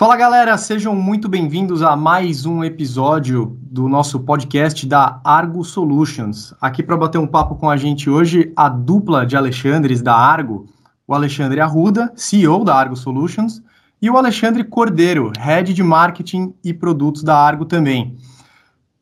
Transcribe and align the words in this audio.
Fala 0.00 0.16
galera, 0.16 0.56
sejam 0.56 0.94
muito 0.94 1.28
bem-vindos 1.28 1.82
a 1.82 1.94
mais 1.94 2.46
um 2.46 2.64
episódio 2.64 3.58
do 3.60 3.86
nosso 3.86 4.18
podcast 4.20 4.86
da 4.86 5.20
Argo 5.22 5.62
Solutions. 5.62 6.54
Aqui 6.58 6.82
para 6.82 6.96
bater 6.96 7.18
um 7.18 7.26
papo 7.26 7.54
com 7.56 7.68
a 7.68 7.76
gente 7.76 8.08
hoje, 8.08 8.50
a 8.56 8.66
dupla 8.66 9.26
de 9.26 9.36
Alexandres 9.36 10.00
da 10.00 10.16
Argo, 10.16 10.66
o 11.06 11.12
Alexandre 11.12 11.60
Arruda, 11.60 12.10
CEO 12.16 12.64
da 12.64 12.74
Argo 12.74 12.96
Solutions, 12.96 13.62
e 14.00 14.08
o 14.08 14.16
Alexandre 14.16 14.64
Cordeiro, 14.64 15.32
Head 15.38 15.74
de 15.74 15.82
Marketing 15.82 16.54
e 16.64 16.72
Produtos 16.72 17.22
da 17.22 17.36
Argo 17.36 17.66
também. 17.66 18.16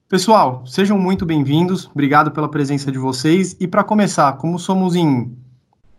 Pessoal, 0.08 0.64
sejam 0.66 0.98
muito 0.98 1.24
bem-vindos, 1.24 1.88
obrigado 1.92 2.32
pela 2.32 2.50
presença 2.50 2.90
de 2.90 2.98
vocês. 2.98 3.56
E 3.60 3.68
para 3.68 3.84
começar, 3.84 4.32
como 4.32 4.58
somos 4.58 4.96
em 4.96 5.32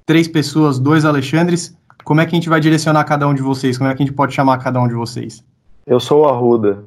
três 0.05 0.27
pessoas, 0.27 0.77
dois 0.77 1.05
Alexandres, 1.05 1.78
como 2.09 2.21
é 2.21 2.25
que 2.25 2.35
a 2.35 2.37
gente 2.37 2.49
vai 2.49 2.59
direcionar 2.59 3.03
cada 3.03 3.27
um 3.27 3.35
de 3.35 3.41
vocês? 3.43 3.77
Como 3.77 3.87
é 3.87 3.93
que 3.93 4.01
a 4.01 4.05
gente 4.05 4.15
pode 4.15 4.33
chamar 4.33 4.57
cada 4.57 4.81
um 4.81 4.87
de 4.87 4.95
vocês? 4.95 5.45
Eu 5.85 5.99
sou 5.99 6.23
o 6.23 6.27
Arruda. 6.27 6.85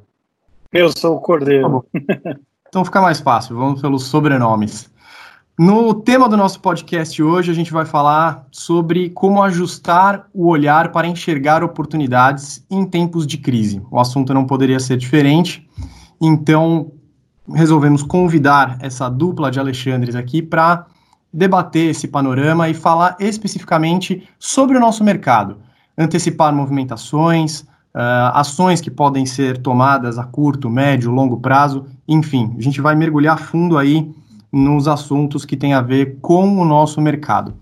Eu 0.73 0.91
sou 0.99 1.15
o 1.15 1.21
Cordeiro. 1.21 1.87
Tá 1.93 2.35
então 2.69 2.85
fica 2.85 3.01
mais 3.01 3.21
fácil, 3.21 3.57
vamos 3.57 3.81
pelos 3.81 4.03
sobrenomes. 4.07 4.91
No 5.57 5.95
tema 5.95 6.29
do 6.29 6.37
nosso 6.37 6.59
podcast 6.59 7.23
hoje, 7.23 7.53
a 7.53 7.55
gente 7.55 7.73
vai 7.73 7.85
falar 7.85 8.49
sobre 8.51 9.11
como 9.11 9.41
ajustar 9.45 10.27
o 10.35 10.49
olhar 10.49 10.91
para 10.91 11.07
enxergar 11.07 11.63
oportunidades 11.63 12.67
em 12.69 12.85
tempos 12.85 13.25
de 13.25 13.39
crise. 13.39 13.81
O 13.93 14.01
assunto 14.01 14.35
não 14.35 14.45
poderia 14.45 14.81
ser 14.81 14.97
diferente, 14.97 15.71
então 16.21 16.91
resolvemos 17.55 18.03
convidar 18.03 18.77
essa 18.81 19.09
dupla 19.09 19.53
de 19.53 19.61
Alexandres 19.61 20.17
aqui 20.17 20.43
para 20.43 20.85
debater 21.33 21.91
esse 21.91 22.07
panorama 22.07 22.69
e 22.69 22.75
falar 22.75 23.17
especificamente 23.19 24.29
sobre 24.39 24.77
o 24.77 24.81
nosso 24.81 25.03
mercado, 25.03 25.59
antecipar 25.97 26.55
movimentações, 26.55 27.61
uh, 27.61 28.33
ações 28.35 28.81
que 28.81 28.91
podem 28.91 29.25
ser 29.25 29.59
tomadas 29.59 30.19
a 30.19 30.25
curto, 30.25 30.69
médio, 30.69 31.11
longo 31.11 31.41
prazo, 31.41 31.87
enfim, 32.07 32.55
a 32.59 32.61
gente 32.61 32.81
vai 32.81 32.95
mergulhar 32.95 33.39
fundo 33.39 33.79
aí 33.79 34.11
nos 34.53 34.87
assuntos 34.87 35.47
que 35.47 35.57
têm 35.57 35.73
a 35.73 35.81
ver 35.81 36.19
com 36.21 36.59
o 36.59 36.65
nosso 36.65 37.01
mercado. 37.01 37.55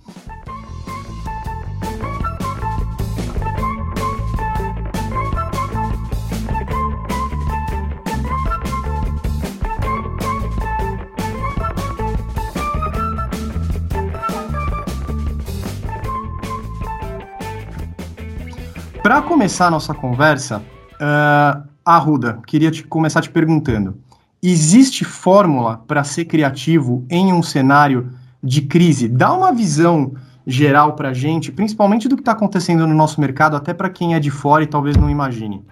Para 19.02 19.22
começar 19.22 19.68
a 19.68 19.70
nossa 19.70 19.94
conversa, 19.94 20.58
uh, 20.58 21.66
Arruda, 21.82 22.38
queria 22.46 22.70
te, 22.70 22.84
começar 22.84 23.22
te 23.22 23.30
perguntando: 23.30 23.96
existe 24.42 25.06
fórmula 25.06 25.82
para 25.88 26.04
ser 26.04 26.26
criativo 26.26 27.06
em 27.08 27.32
um 27.32 27.42
cenário 27.42 28.10
de 28.42 28.60
crise? 28.60 29.08
Dá 29.08 29.32
uma 29.32 29.52
visão 29.52 30.12
geral 30.46 30.96
para 30.96 31.10
a 31.10 31.14
gente, 31.14 31.50
principalmente 31.50 32.08
do 32.08 32.14
que 32.16 32.20
está 32.20 32.32
acontecendo 32.32 32.86
no 32.86 32.94
nosso 32.94 33.22
mercado, 33.22 33.56
até 33.56 33.72
para 33.72 33.88
quem 33.88 34.14
é 34.14 34.20
de 34.20 34.30
fora 34.30 34.64
e 34.64 34.66
talvez 34.66 34.96
não 34.98 35.08
imagine. 35.08 35.64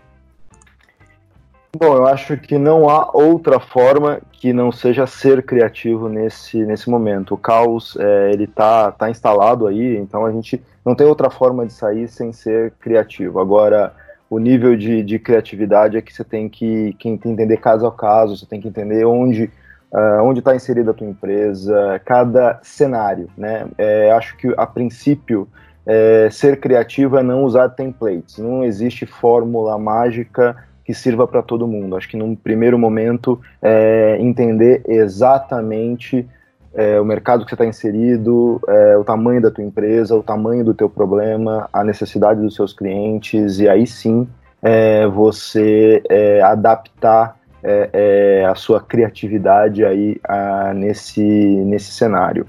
Bom, 1.77 1.97
eu 1.97 2.06
acho 2.06 2.36
que 2.38 2.56
não 2.56 2.88
há 2.88 3.11
outra 3.12 3.61
forma 3.61 4.20
que 4.33 4.55
não 4.55 4.72
seja 4.72 5.06
ser 5.06 5.42
criativo 5.44 6.08
nesse, 6.08 6.64
nesse 6.64 6.88
momento. 6.88 7.34
O 7.34 7.38
caos 7.38 7.94
é, 8.00 8.33
ele 8.33 8.47
tá, 8.47 8.91
tá 8.91 9.11
instalado 9.11 9.66
aí, 9.66 9.96
então 9.98 10.24
a 10.24 10.33
gente 10.33 10.62
não 10.84 10.94
tem 10.94 11.06
outra 11.06 11.28
forma 11.28 11.66
de 11.66 11.72
sair 11.72 12.08
sem 12.08 12.33
ser 12.33 12.72
criativo. 12.80 13.39
Agora, 13.39 13.92
o 14.30 14.39
nível 14.39 14.77
de, 14.77 15.02
de 15.02 15.19
criatividade 15.19 15.98
é 15.98 16.02
que 16.02 16.12
você 16.12 16.24
tem 16.24 16.48
que, 16.48 16.94
que, 16.98 17.08
entender 17.08 17.58
caso 17.58 17.86
a 17.86 17.92
caso, 17.92 18.36
você 18.36 18.46
tem 18.46 18.61
que 18.61 18.69
entender 18.69 19.05
onde 19.05 19.50
uh, 19.92 20.22
onde 20.22 20.39
está 20.39 20.55
inserida 20.55 20.91
a 20.91 20.94
tua 20.94 21.06
empresa, 21.06 22.00
cada 22.05 22.58
cenário, 22.62 23.29
né? 23.36 23.67
É, 23.77 24.11
acho 24.12 24.36
que 24.36 24.52
a 24.56 24.67
princípio 24.67 25.48
é, 25.86 26.29
ser 26.30 26.61
criativo 26.61 27.18
é 27.18 27.23
não 27.23 27.45
usar 27.45 27.70
templates. 27.70 28.39
Não 28.39 28.64
existe 28.64 29.06
fórmula 29.06 29.79
mágica 29.79 30.56
que 30.88 30.94
sirva 30.94 31.28
para 31.28 31.42
todo 31.42 31.68
mundo. 31.68 31.98
Acho 31.98 32.08
que 32.08 32.16
num 32.16 32.34
primeiro 32.34 32.78
momento 32.78 33.38
é, 33.60 34.16
entender 34.18 34.82
exatamente 34.88 36.26
é, 36.72 36.98
o 36.98 37.04
mercado 37.04 37.44
que 37.44 37.50
você 37.50 37.56
está 37.56 37.66
inserido, 37.66 38.58
é, 38.66 38.96
o 38.96 39.04
tamanho 39.04 39.42
da 39.42 39.50
tua 39.50 39.62
empresa, 39.62 40.16
o 40.16 40.22
tamanho 40.22 40.64
do 40.64 40.72
teu 40.72 40.88
problema, 40.88 41.68
a 41.74 41.84
necessidade 41.84 42.40
dos 42.40 42.54
seus 42.54 42.72
clientes 42.72 43.58
e 43.58 43.68
aí 43.68 43.86
sim 43.86 44.26
é, 44.62 45.06
você 45.06 46.02
é, 46.08 46.40
adaptar 46.40 47.36
é, 47.62 47.90
é, 47.92 48.44
a 48.46 48.55
sua 48.55 48.80
criatividade 48.80 49.84
aí 49.84 50.18
a, 50.26 50.72
nesse, 50.72 51.22
nesse 51.22 51.92
cenário. 51.92 52.46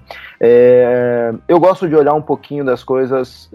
eu 1.45 1.59
gosto 1.59 1.89
de 1.89 1.95
olhar 1.97 2.13
um 2.13 2.21
pouquinho 2.21 2.63
das 2.63 2.85
coisas, 2.85 3.51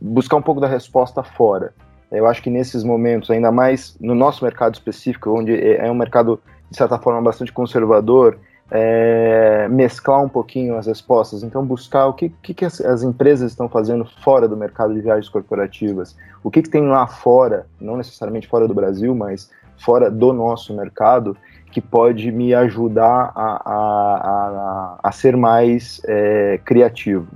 buscar 0.00 0.34
um 0.34 0.42
pouco 0.42 0.60
da 0.60 0.66
resposta 0.66 1.22
fora. 1.22 1.72
Eu 2.10 2.26
acho 2.26 2.42
que 2.42 2.50
nesses 2.50 2.82
momentos, 2.82 3.30
ainda 3.30 3.52
mais 3.52 3.96
no 4.00 4.14
nosso 4.14 4.44
mercado 4.44 4.74
específico, 4.74 5.30
onde 5.30 5.52
é 5.76 5.90
um 5.90 5.94
mercado 5.94 6.40
de 6.70 6.76
certa 6.76 6.98
forma 6.98 7.20
bastante 7.22 7.52
conservador, 7.52 8.38
é, 8.70 9.66
mesclar 9.68 10.22
um 10.22 10.28
pouquinho 10.28 10.76
as 10.76 10.86
respostas, 10.86 11.42
então 11.42 11.64
buscar 11.64 12.06
o 12.06 12.12
que, 12.12 12.28
que, 12.42 12.52
que 12.52 12.64
as, 12.64 12.80
as, 12.80 13.02
empresas 13.02 13.50
estão 13.50 13.68
fazendo 13.68 14.04
fora 14.22 14.46
do 14.46 14.56
mercado 14.56 14.92
de 14.92 15.00
viagens 15.00 15.28
corporativas, 15.28 16.14
o 16.42 16.50
que, 16.50 16.62
que 16.62 16.68
tem 16.68 16.86
lá 16.86 17.06
fora, 17.06 17.66
não 17.80 17.96
necessariamente 17.96 18.46
fora 18.46 18.68
do 18.68 18.74
Brasil, 18.74 19.14
mas 19.14 19.50
fora 19.78 20.10
do 20.10 20.32
nosso 20.32 20.74
mercado, 20.74 21.36
que 21.72 21.80
pode 21.80 22.30
me 22.30 22.54
ajudar 22.54 23.32
a, 23.34 23.62
a, 23.64 23.74
a, 23.74 24.98
a 25.02 25.12
ser 25.12 25.36
mais 25.36 26.00
é, 26.04 26.60
criativo. 26.64 27.28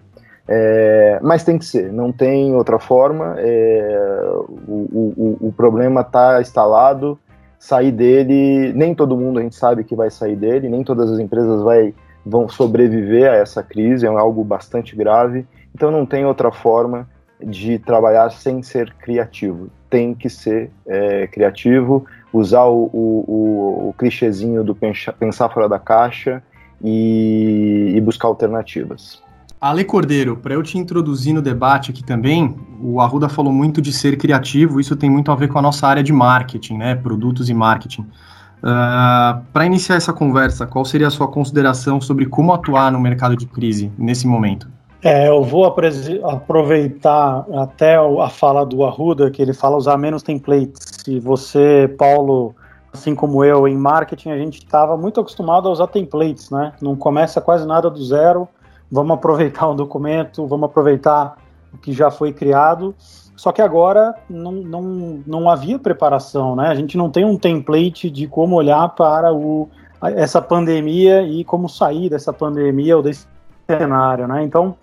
É, 0.54 1.18
mas 1.22 1.44
tem 1.44 1.56
que 1.56 1.64
ser, 1.64 1.90
não 1.90 2.12
tem 2.12 2.54
outra 2.54 2.78
forma. 2.78 3.36
É, 3.38 4.30
o, 4.68 5.16
o, 5.16 5.48
o 5.48 5.52
problema 5.52 6.02
está 6.02 6.42
instalado, 6.42 7.18
sair 7.58 7.90
dele, 7.90 8.70
nem 8.74 8.94
todo 8.94 9.16
mundo 9.16 9.38
a 9.38 9.42
gente 9.42 9.56
sabe 9.56 9.82
que 9.82 9.96
vai 9.96 10.10
sair 10.10 10.36
dele, 10.36 10.68
nem 10.68 10.84
todas 10.84 11.10
as 11.10 11.18
empresas 11.18 11.62
vai, 11.62 11.94
vão 12.26 12.50
sobreviver 12.50 13.30
a 13.30 13.36
essa 13.36 13.62
crise, 13.62 14.04
é 14.04 14.10
algo 14.10 14.44
bastante 14.44 14.94
grave. 14.94 15.46
Então 15.74 15.90
não 15.90 16.04
tem 16.04 16.26
outra 16.26 16.52
forma 16.52 17.08
de 17.42 17.78
trabalhar 17.78 18.30
sem 18.30 18.62
ser 18.62 18.92
criativo. 18.92 19.70
Tem 19.88 20.14
que 20.14 20.28
ser 20.28 20.70
é, 20.86 21.26
criativo, 21.28 22.04
usar 22.30 22.64
o, 22.64 22.90
o, 22.92 23.88
o, 23.88 23.94
clichêzinho 23.96 24.62
do 24.62 24.76
pensar 25.18 25.48
fora 25.48 25.66
da 25.66 25.78
caixa 25.78 26.42
e, 26.84 27.94
e 27.96 28.00
buscar 28.02 28.28
alternativas. 28.28 29.22
Ale 29.62 29.84
Cordeiro, 29.84 30.36
para 30.36 30.54
eu 30.54 30.62
te 30.64 30.76
introduzir 30.76 31.32
no 31.32 31.40
debate 31.40 31.92
aqui 31.92 32.02
também, 32.02 32.56
o 32.82 33.00
Arruda 33.00 33.28
falou 33.28 33.52
muito 33.52 33.80
de 33.80 33.92
ser 33.92 34.18
criativo, 34.18 34.80
isso 34.80 34.96
tem 34.96 35.08
muito 35.08 35.30
a 35.30 35.36
ver 35.36 35.46
com 35.46 35.56
a 35.56 35.62
nossa 35.62 35.86
área 35.86 36.02
de 36.02 36.12
marketing, 36.12 36.78
né? 36.78 36.96
Produtos 36.96 37.48
e 37.48 37.54
marketing. 37.54 38.02
Uh, 38.02 38.64
ah, 38.64 39.42
para 39.52 39.64
iniciar 39.64 39.94
essa 39.94 40.12
conversa, 40.12 40.66
qual 40.66 40.84
seria 40.84 41.06
a 41.06 41.10
sua 41.12 41.28
consideração 41.28 42.00
sobre 42.00 42.26
como 42.26 42.52
atuar 42.52 42.90
no 42.90 42.98
mercado 42.98 43.36
de 43.36 43.46
crise 43.46 43.92
nesse 43.96 44.26
momento? 44.26 44.68
É, 45.00 45.28
eu 45.28 45.44
vou 45.44 45.64
aproveitar 45.64 47.46
até 47.54 47.94
a 47.94 48.28
fala 48.28 48.66
do 48.66 48.84
Arruda, 48.84 49.30
que 49.30 49.40
ele 49.40 49.52
fala 49.52 49.76
usar 49.76 49.96
menos 49.96 50.24
templates. 50.24 51.04
Se 51.04 51.20
você, 51.20 51.86
Paulo, 51.96 52.52
assim 52.92 53.14
como 53.14 53.44
eu, 53.44 53.68
em 53.68 53.76
marketing, 53.76 54.30
a 54.30 54.38
gente 54.38 54.58
estava 54.58 54.96
muito 54.96 55.20
acostumado 55.20 55.68
a 55.68 55.70
usar 55.70 55.86
templates, 55.86 56.50
né? 56.50 56.72
Não 56.82 56.96
começa 56.96 57.40
quase 57.40 57.64
nada 57.64 57.88
do 57.88 58.04
zero 58.04 58.48
vamos 58.92 59.14
aproveitar 59.14 59.66
o 59.68 59.74
documento, 59.74 60.46
vamos 60.46 60.66
aproveitar 60.66 61.38
o 61.72 61.78
que 61.78 61.94
já 61.94 62.10
foi 62.10 62.30
criado. 62.30 62.94
Só 63.34 63.50
que 63.50 63.62
agora 63.62 64.14
não, 64.28 64.52
não, 64.52 65.22
não 65.26 65.50
havia 65.50 65.78
preparação, 65.78 66.54
né? 66.54 66.68
A 66.68 66.74
gente 66.74 66.98
não 66.98 67.10
tem 67.10 67.24
um 67.24 67.38
template 67.38 68.10
de 68.10 68.28
como 68.28 68.54
olhar 68.54 68.86
para 68.90 69.32
o, 69.32 69.68
essa 70.14 70.42
pandemia 70.42 71.22
e 71.22 71.42
como 71.42 71.70
sair 71.70 72.10
dessa 72.10 72.34
pandemia 72.34 72.94
ou 72.94 73.02
desse 73.02 73.26
cenário, 73.66 74.28
né? 74.28 74.44
Então, 74.44 74.76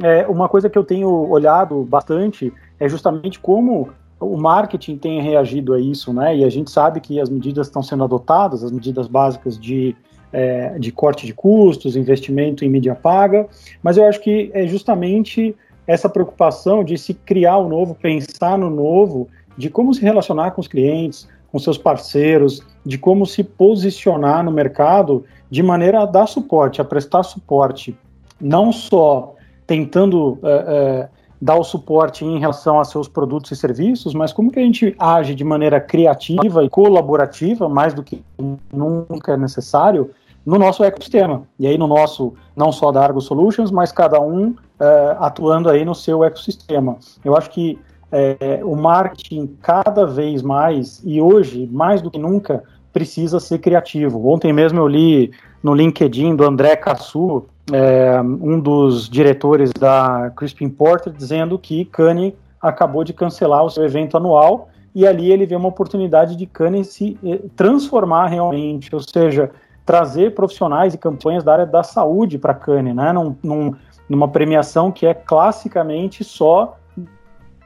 é, 0.00 0.24
uma 0.28 0.48
coisa 0.48 0.70
que 0.70 0.78
eu 0.78 0.84
tenho 0.84 1.08
olhado 1.28 1.82
bastante 1.82 2.52
é 2.78 2.88
justamente 2.88 3.40
como 3.40 3.90
o 4.20 4.36
marketing 4.36 4.96
tem 4.96 5.20
reagido 5.20 5.74
a 5.74 5.80
isso, 5.80 6.12
né? 6.12 6.36
E 6.36 6.44
a 6.44 6.48
gente 6.48 6.70
sabe 6.70 7.00
que 7.00 7.20
as 7.20 7.28
medidas 7.28 7.66
estão 7.66 7.82
sendo 7.82 8.04
adotadas, 8.04 8.62
as 8.62 8.70
medidas 8.70 9.08
básicas 9.08 9.58
de 9.58 9.96
é, 10.32 10.78
de 10.78 10.92
corte 10.92 11.26
de 11.26 11.32
custos, 11.32 11.96
investimento 11.96 12.64
em 12.64 12.68
mídia 12.68 12.94
paga, 12.94 13.46
mas 13.82 13.96
eu 13.96 14.04
acho 14.04 14.20
que 14.20 14.50
é 14.52 14.66
justamente 14.66 15.54
essa 15.86 16.08
preocupação 16.08 16.84
de 16.84 16.98
se 16.98 17.14
criar 17.14 17.56
o 17.58 17.68
novo, 17.68 17.94
pensar 17.94 18.58
no 18.58 18.68
novo, 18.68 19.28
de 19.56 19.70
como 19.70 19.94
se 19.94 20.02
relacionar 20.02 20.50
com 20.50 20.60
os 20.60 20.68
clientes, 20.68 21.26
com 21.50 21.58
seus 21.58 21.78
parceiros, 21.78 22.62
de 22.84 22.98
como 22.98 23.24
se 23.24 23.42
posicionar 23.42 24.44
no 24.44 24.52
mercado 24.52 25.24
de 25.50 25.62
maneira 25.62 26.02
a 26.02 26.06
dar 26.06 26.26
suporte, 26.26 26.80
a 26.80 26.84
prestar 26.84 27.22
suporte, 27.22 27.96
não 28.38 28.70
só 28.70 29.34
tentando 29.66 30.38
é, 30.42 30.48
é, 30.50 31.08
dar 31.40 31.56
o 31.56 31.64
suporte 31.64 32.24
em 32.24 32.38
relação 32.38 32.80
a 32.80 32.84
seus 32.84 33.08
produtos 33.08 33.50
e 33.52 33.56
serviços, 33.56 34.12
mas 34.14 34.32
como 34.32 34.50
que 34.50 34.58
a 34.58 34.62
gente 34.62 34.94
age 34.98 35.34
de 35.34 35.44
maneira 35.44 35.80
criativa 35.80 36.64
e 36.64 36.68
colaborativa, 36.68 37.68
mais 37.68 37.94
do 37.94 38.02
que 38.02 38.24
nunca 38.72 39.32
é 39.32 39.36
necessário, 39.36 40.10
no 40.44 40.58
nosso 40.58 40.82
ecossistema. 40.82 41.42
E 41.58 41.66
aí 41.66 41.76
no 41.76 41.86
nosso, 41.86 42.34
não 42.56 42.72
só 42.72 42.90
da 42.90 43.02
Argo 43.02 43.20
Solutions, 43.20 43.70
mas 43.70 43.92
cada 43.92 44.20
um 44.20 44.54
é, 44.80 45.16
atuando 45.20 45.68
aí 45.68 45.84
no 45.84 45.94
seu 45.94 46.24
ecossistema. 46.24 46.96
Eu 47.24 47.36
acho 47.36 47.50
que 47.50 47.78
é, 48.10 48.60
o 48.64 48.74
marketing 48.74 49.46
cada 49.60 50.06
vez 50.06 50.42
mais, 50.42 51.02
e 51.04 51.20
hoje, 51.20 51.68
mais 51.70 52.00
do 52.00 52.10
que 52.10 52.18
nunca, 52.18 52.64
precisa 52.92 53.38
ser 53.38 53.58
criativo. 53.58 54.28
Ontem 54.28 54.52
mesmo 54.52 54.78
eu 54.78 54.88
li 54.88 55.30
no 55.62 55.74
LinkedIn 55.74 56.36
do 56.36 56.44
André 56.44 56.76
Cassu, 56.76 57.46
é, 57.72 58.20
um 58.22 58.58
dos 58.58 59.08
diretores 59.08 59.70
da 59.72 60.32
Crispin 60.36 60.68
Porter, 60.68 61.12
dizendo 61.12 61.58
que 61.58 61.84
Kanye 61.84 62.34
acabou 62.60 63.04
de 63.04 63.12
cancelar 63.12 63.64
o 63.64 63.70
seu 63.70 63.84
evento 63.84 64.16
anual 64.16 64.68
e 64.94 65.06
ali 65.06 65.30
ele 65.30 65.46
vê 65.46 65.54
uma 65.54 65.68
oportunidade 65.68 66.34
de 66.34 66.46
Kanye 66.46 66.84
se 66.84 67.18
eh, 67.24 67.40
transformar 67.54 68.26
realmente, 68.26 68.92
ou 68.94 69.00
seja, 69.00 69.50
trazer 69.84 70.34
profissionais 70.34 70.94
e 70.94 70.98
campanhas 70.98 71.44
da 71.44 71.52
área 71.52 71.66
da 71.66 71.82
saúde 71.82 72.38
para 72.38 72.54
Kanye, 72.54 72.92
né, 72.92 73.12
num, 73.12 73.36
num, 73.42 73.74
numa 74.08 74.26
premiação 74.26 74.90
que 74.90 75.06
é 75.06 75.14
classicamente 75.14 76.24
só 76.24 76.76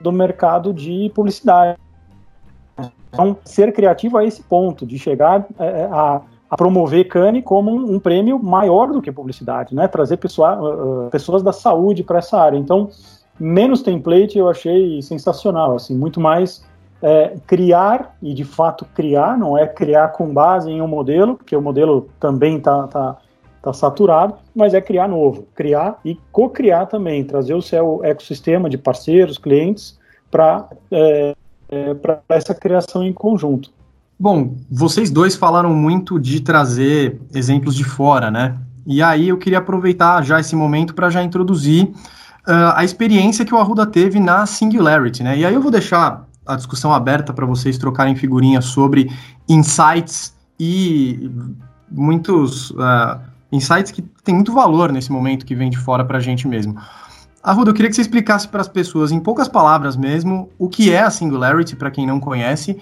do 0.00 0.12
mercado 0.12 0.74
de 0.74 1.10
publicidade. 1.14 1.78
Então, 3.08 3.36
ser 3.44 3.72
criativo 3.72 4.18
a 4.18 4.24
esse 4.24 4.42
ponto, 4.42 4.84
de 4.84 4.98
chegar 4.98 5.46
é, 5.58 5.84
a, 5.90 6.20
a 6.52 6.56
promover 6.56 7.08
Cane 7.08 7.40
como 7.40 7.70
um, 7.70 7.94
um, 7.94 7.98
prêmio 7.98 8.38
maior 8.38 8.92
do 8.92 9.00
que 9.00 9.10
publicidade, 9.10 9.74
né? 9.74 9.88
Trazer 9.88 10.18
pessoa, 10.18 11.06
uh, 11.06 11.10
pessoas 11.10 11.42
da 11.42 11.50
saúde 11.50 12.04
para 12.04 12.18
essa 12.18 12.38
área. 12.38 12.58
Então, 12.58 12.90
menos 13.40 13.80
template 13.80 14.36
eu 14.36 14.50
achei 14.50 15.00
sensacional, 15.00 15.74
assim, 15.74 15.96
muito 15.96 16.20
mais 16.20 16.62
é, 17.00 17.38
criar 17.46 18.14
e 18.20 18.34
de 18.34 18.44
fato 18.44 18.84
criar, 18.94 19.38
não 19.38 19.56
é 19.56 19.66
criar 19.66 20.08
com 20.08 20.30
base 20.30 20.70
em 20.70 20.82
um 20.82 20.86
modelo, 20.86 21.36
porque 21.36 21.56
o 21.56 21.62
modelo 21.62 22.10
também 22.20 22.58
está 22.58 22.86
tá, 22.86 23.16
tá 23.62 23.72
saturado, 23.72 24.34
mas 24.54 24.74
é 24.74 24.80
criar 24.82 25.08
novo, 25.08 25.46
criar 25.54 25.98
e 26.04 26.20
co-criar 26.30 26.84
também, 26.84 27.24
trazer 27.24 27.54
o 27.54 27.62
seu 27.62 28.04
ecossistema 28.04 28.68
de 28.68 28.76
parceiros, 28.76 29.38
clientes 29.38 29.98
para 30.30 30.68
é, 30.90 31.34
é, 31.70 31.94
para 31.94 32.20
essa 32.28 32.54
criação 32.54 33.02
em 33.02 33.12
conjunto. 33.14 33.72
Bom, 34.22 34.56
vocês 34.70 35.10
dois 35.10 35.34
falaram 35.34 35.74
muito 35.74 36.16
de 36.16 36.38
trazer 36.38 37.20
exemplos 37.34 37.74
de 37.74 37.82
fora, 37.82 38.30
né? 38.30 38.56
E 38.86 39.02
aí 39.02 39.30
eu 39.30 39.36
queria 39.36 39.58
aproveitar 39.58 40.22
já 40.22 40.38
esse 40.38 40.54
momento 40.54 40.94
para 40.94 41.10
já 41.10 41.24
introduzir 41.24 41.86
uh, 41.86 42.70
a 42.76 42.84
experiência 42.84 43.44
que 43.44 43.52
o 43.52 43.58
Arruda 43.58 43.84
teve 43.84 44.20
na 44.20 44.46
Singularity, 44.46 45.24
né? 45.24 45.38
E 45.38 45.44
aí 45.44 45.52
eu 45.52 45.60
vou 45.60 45.72
deixar 45.72 46.24
a 46.46 46.54
discussão 46.54 46.92
aberta 46.92 47.32
para 47.32 47.44
vocês 47.44 47.76
trocarem 47.76 48.14
figurinhas 48.14 48.66
sobre 48.66 49.10
insights 49.48 50.32
e 50.56 51.28
muitos 51.90 52.70
uh, 52.70 53.18
insights 53.50 53.90
que 53.90 54.02
têm 54.22 54.36
muito 54.36 54.52
valor 54.52 54.92
nesse 54.92 55.10
momento 55.10 55.44
que 55.44 55.56
vem 55.56 55.68
de 55.68 55.78
fora 55.78 56.04
para 56.04 56.18
a 56.18 56.20
gente 56.20 56.46
mesmo. 56.46 56.76
Arruda, 57.42 57.70
eu 57.70 57.74
queria 57.74 57.90
que 57.90 57.96
você 57.96 58.02
explicasse 58.02 58.46
para 58.46 58.60
as 58.60 58.68
pessoas, 58.68 59.10
em 59.10 59.18
poucas 59.18 59.48
palavras 59.48 59.96
mesmo, 59.96 60.48
o 60.56 60.68
que 60.68 60.92
é 60.92 61.02
a 61.02 61.10
Singularity, 61.10 61.74
para 61.74 61.90
quem 61.90 62.06
não 62.06 62.20
conhece, 62.20 62.78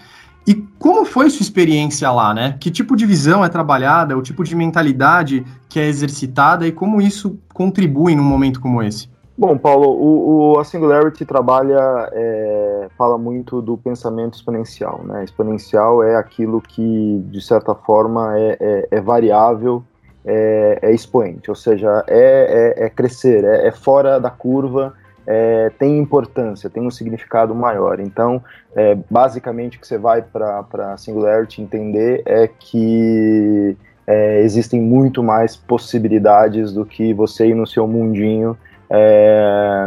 e 0.46 0.54
como 0.78 1.04
foi 1.04 1.28
sua 1.30 1.42
experiência 1.42 2.10
lá, 2.10 2.32
né? 2.32 2.56
Que 2.58 2.70
tipo 2.70 2.96
de 2.96 3.06
visão 3.06 3.44
é 3.44 3.48
trabalhada, 3.48 4.16
o 4.16 4.22
tipo 4.22 4.42
de 4.42 4.56
mentalidade 4.56 5.44
que 5.68 5.78
é 5.78 5.86
exercitada 5.86 6.66
e 6.66 6.72
como 6.72 7.00
isso 7.00 7.38
contribui 7.52 8.14
num 8.14 8.24
momento 8.24 8.60
como 8.60 8.82
esse? 8.82 9.08
Bom, 9.36 9.56
Paulo, 9.56 9.88
o, 9.88 10.52
o 10.52 10.58
a 10.58 10.64
Singularity 10.64 11.24
trabalha, 11.24 12.10
é, 12.12 12.88
fala 12.98 13.16
muito 13.16 13.62
do 13.62 13.76
pensamento 13.78 14.34
exponencial, 14.34 15.00
né? 15.04 15.24
Exponencial 15.24 16.02
é 16.02 16.16
aquilo 16.16 16.60
que, 16.60 17.24
de 17.30 17.40
certa 17.40 17.74
forma, 17.74 18.38
é, 18.38 18.58
é, 18.60 18.88
é 18.90 19.00
variável, 19.00 19.82
é, 20.24 20.78
é, 20.82 20.92
expoente, 20.92 21.48
ou 21.48 21.56
seja, 21.56 22.04
é, 22.06 22.74
é, 22.76 22.84
é 22.84 22.90
crescer, 22.90 23.44
é, 23.44 23.68
é 23.68 23.72
fora 23.72 24.20
da 24.20 24.28
curva, 24.28 24.92
é, 25.32 25.70
tem 25.78 25.96
importância, 25.96 26.68
tem 26.68 26.84
um 26.84 26.90
significado 26.90 27.54
maior. 27.54 28.00
Então, 28.00 28.42
é, 28.74 28.98
basicamente, 29.08 29.78
o 29.78 29.80
que 29.80 29.86
você 29.86 29.96
vai 29.96 30.22
para 30.22 30.66
a 30.92 30.96
Singularity 30.96 31.62
entender 31.62 32.20
é 32.26 32.48
que 32.48 33.76
é, 34.08 34.40
existem 34.40 34.80
muito 34.80 35.22
mais 35.22 35.54
possibilidades 35.54 36.72
do 36.72 36.84
que 36.84 37.14
você 37.14 37.46
e 37.46 37.54
no 37.54 37.64
seu 37.64 37.86
mundinho 37.86 38.58
é, 38.90 39.86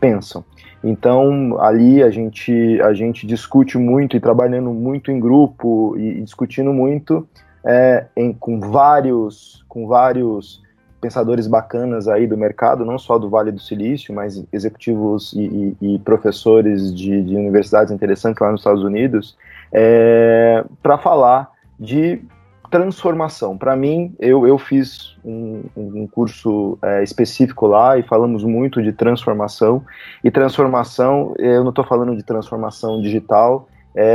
pensam. 0.00 0.44
Então, 0.82 1.60
ali 1.60 2.02
a 2.02 2.10
gente, 2.10 2.80
a 2.82 2.92
gente 2.92 3.24
discute 3.24 3.78
muito 3.78 4.16
e 4.16 4.20
trabalhando 4.20 4.70
muito 4.70 5.12
em 5.12 5.20
grupo 5.20 5.94
e, 5.96 6.18
e 6.18 6.22
discutindo 6.22 6.72
muito 6.72 7.24
é, 7.64 8.06
em, 8.16 8.32
com 8.32 8.58
vários, 8.58 9.64
com 9.68 9.86
vários 9.86 10.60
pensadores 11.02 11.48
bacanas 11.48 12.06
aí 12.06 12.28
do 12.28 12.38
mercado, 12.38 12.84
não 12.84 12.96
só 12.96 13.18
do 13.18 13.28
Vale 13.28 13.50
do 13.50 13.60
Silício, 13.60 14.14
mas 14.14 14.42
executivos 14.52 15.32
e, 15.32 15.74
e, 15.80 15.94
e 15.94 15.98
professores 15.98 16.94
de, 16.94 17.20
de, 17.22 17.34
universidades 17.34 17.92
interessantes 17.92 18.40
lá 18.40 18.52
nos 18.52 18.60
Estados 18.60 18.84
Unidos, 18.84 19.36
é, 19.72 20.64
para 20.80 20.96
falar 20.96 21.50
de 21.78 22.22
transformação. 22.70 23.58
Para 23.58 23.74
mim, 23.74 24.14
eu, 24.20 24.46
eu 24.46 24.56
fiz 24.56 25.16
um, 25.24 25.64
um 25.76 26.06
curso 26.06 26.78
é, 26.80 27.02
específico 27.02 27.66
lá 27.66 27.98
e 27.98 28.04
falamos 28.04 28.44
muito 28.44 28.80
de 28.80 28.92
transformação. 28.92 29.84
E 30.22 30.30
transformação, 30.30 31.34
eu 31.36 31.62
não 31.62 31.70
estou 31.70 31.84
falando 31.84 32.16
de 32.16 32.22
transformação 32.22 33.02
digital, 33.02 33.68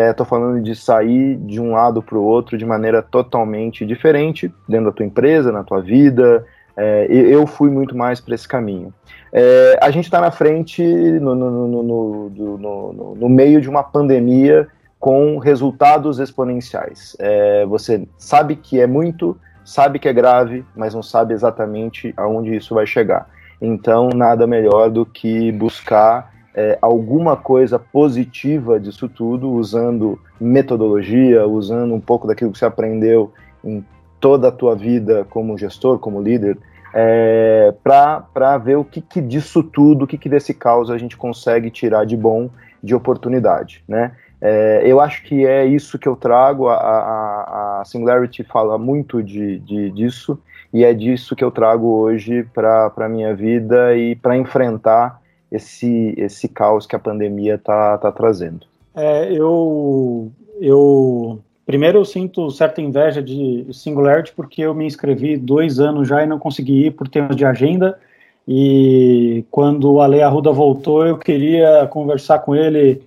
estou 0.10 0.25
é, 0.25 0.30
falando 0.30 0.63
de 0.63 0.74
sair 0.74 1.36
de 1.36 1.60
um 1.60 1.74
lado 1.74 2.01
para 2.01 2.18
o 2.18 2.24
outro 2.24 2.57
de 2.57 2.66
maneira 2.66 3.04
totalmente 3.04 3.86
diferente 3.86 4.51
dentro 4.68 4.86
da 4.86 4.92
tua 4.94 5.06
empresa, 5.06 5.51
na 5.51 5.63
tua 5.63 5.81
vida, 5.81 6.45
é, 6.77 7.07
eu 7.09 7.47
fui 7.47 7.71
muito 7.71 7.97
mais 7.97 8.21
para 8.21 8.35
esse 8.35 8.47
caminho. 8.47 8.94
É, 9.33 9.79
a 9.81 9.89
gente 9.89 10.06
está 10.06 10.21
na 10.21 10.29
frente, 10.29 10.83
no, 10.83 11.33
no, 11.33 11.83
no, 11.83 13.15
no, 13.15 13.29
meio 13.29 13.59
de 13.59 13.68
uma 13.68 13.83
pandemia 13.83 14.68
com 15.00 15.39
resultados 15.39 16.19
exponenciais. 16.19 17.18
É, 17.19 17.65
você 17.65 18.07
sabe 18.18 18.56
que 18.56 18.79
é 18.79 18.85
muito, 18.85 19.35
sabe 19.65 19.97
que 19.97 20.07
é 20.07 20.13
grave, 20.13 20.63
mas 20.75 20.94
não 20.94 21.01
sabe 21.01 21.33
exatamente 21.33 22.13
aonde 22.15 22.56
isso 22.56 22.75
vai 22.75 22.85
chegar. 22.85 23.27
Então, 23.59 24.09
nada 24.09 24.45
melhor 24.45 24.91
do 24.91 25.06
que 25.06 25.51
buscar 25.51 26.31
é, 26.53 26.77
alguma 26.81 27.35
coisa 27.35 27.77
positiva 27.77 28.79
disso 28.79 29.09
tudo, 29.09 29.51
usando 29.51 30.19
metodologia, 30.39 31.48
usando 31.48 31.93
um 31.93 32.00
pouco 32.00 32.27
daquilo 32.27 32.51
que 32.51 32.60
você 32.60 32.65
aprendeu 32.65 33.34
em 33.63 33.84
toda 34.19 34.50
a 34.50 34.51
tua 34.51 34.75
vida 34.75 35.25
como 35.29 35.57
gestor, 35.57 36.00
como 36.00 36.21
líder, 36.21 36.57
é, 36.93 37.74
para 37.83 38.57
ver 38.57 38.77
o 38.77 38.83
que, 38.83 39.01
que, 39.01 39.21
disso 39.21 39.62
tudo, 39.62 40.05
o 40.05 40.07
que, 40.07 40.17
que 40.17 40.29
desse 40.29 40.53
caos 40.53 40.89
a 40.89 40.97
gente 40.97 41.17
consegue 41.17 41.69
tirar 41.69 42.05
de 42.05 42.17
bom, 42.17 42.50
de 42.81 42.95
oportunidade, 42.95 43.83
né? 43.88 44.13
É, 44.39 44.83
eu 44.86 45.00
acho 45.00 45.24
que 45.24 45.45
é 45.45 45.65
isso 45.65 45.97
que 45.97 46.07
eu 46.07 46.15
trago, 46.15 46.67
a, 46.67 46.75
a, 46.75 47.81
a 47.81 47.86
Singularity 47.86 48.43
fala 48.43 48.77
muito 48.77 49.24
de, 49.24 49.57
de, 49.59 49.89
disso, 49.89 50.39
e 50.71 50.83
é 50.83 50.93
disso 50.93 51.36
que 51.36 51.43
eu 51.43 51.50
trago 51.50 51.88
hoje 51.88 52.43
para 52.53 52.91
a 52.95 53.09
minha 53.09 53.36
vida 53.36 53.95
e 53.95 54.15
para 54.15 54.38
enfrentar 54.38 55.19
esse, 55.51 56.13
esse 56.17 56.47
caos 56.47 56.86
que 56.86 56.95
a 56.95 57.00
pandemia 57.00 57.55
está 57.55 57.97
tá 57.97 58.12
trazendo. 58.12 58.67
É, 58.95 59.31
eu, 59.31 60.31
eu 60.59 61.39
Primeiro, 61.67 61.97
eu 61.97 62.05
sinto 62.05 62.50
certa 62.50 62.81
inveja 62.81 63.21
de 63.21 63.67
Singularity 63.74 64.31
porque 64.33 64.62
eu 64.62 64.74
me 64.74 64.86
inscrevi 64.86 65.36
dois 65.36 65.81
anos 65.81 66.07
já 66.07 66.24
e 66.24 66.25
não 66.25 66.39
consegui 66.39 66.86
ir 66.86 66.91
por 66.91 67.09
temas 67.09 67.36
de 67.36 67.43
agenda. 67.43 68.00
E 68.47 69.43
quando 69.51 69.91
o 69.91 70.01
Ale 70.01 70.21
Arruda 70.21 70.50
voltou, 70.50 71.05
eu 71.05 71.17
queria 71.17 71.86
conversar 71.91 72.39
com 72.39 72.55
ele 72.55 73.03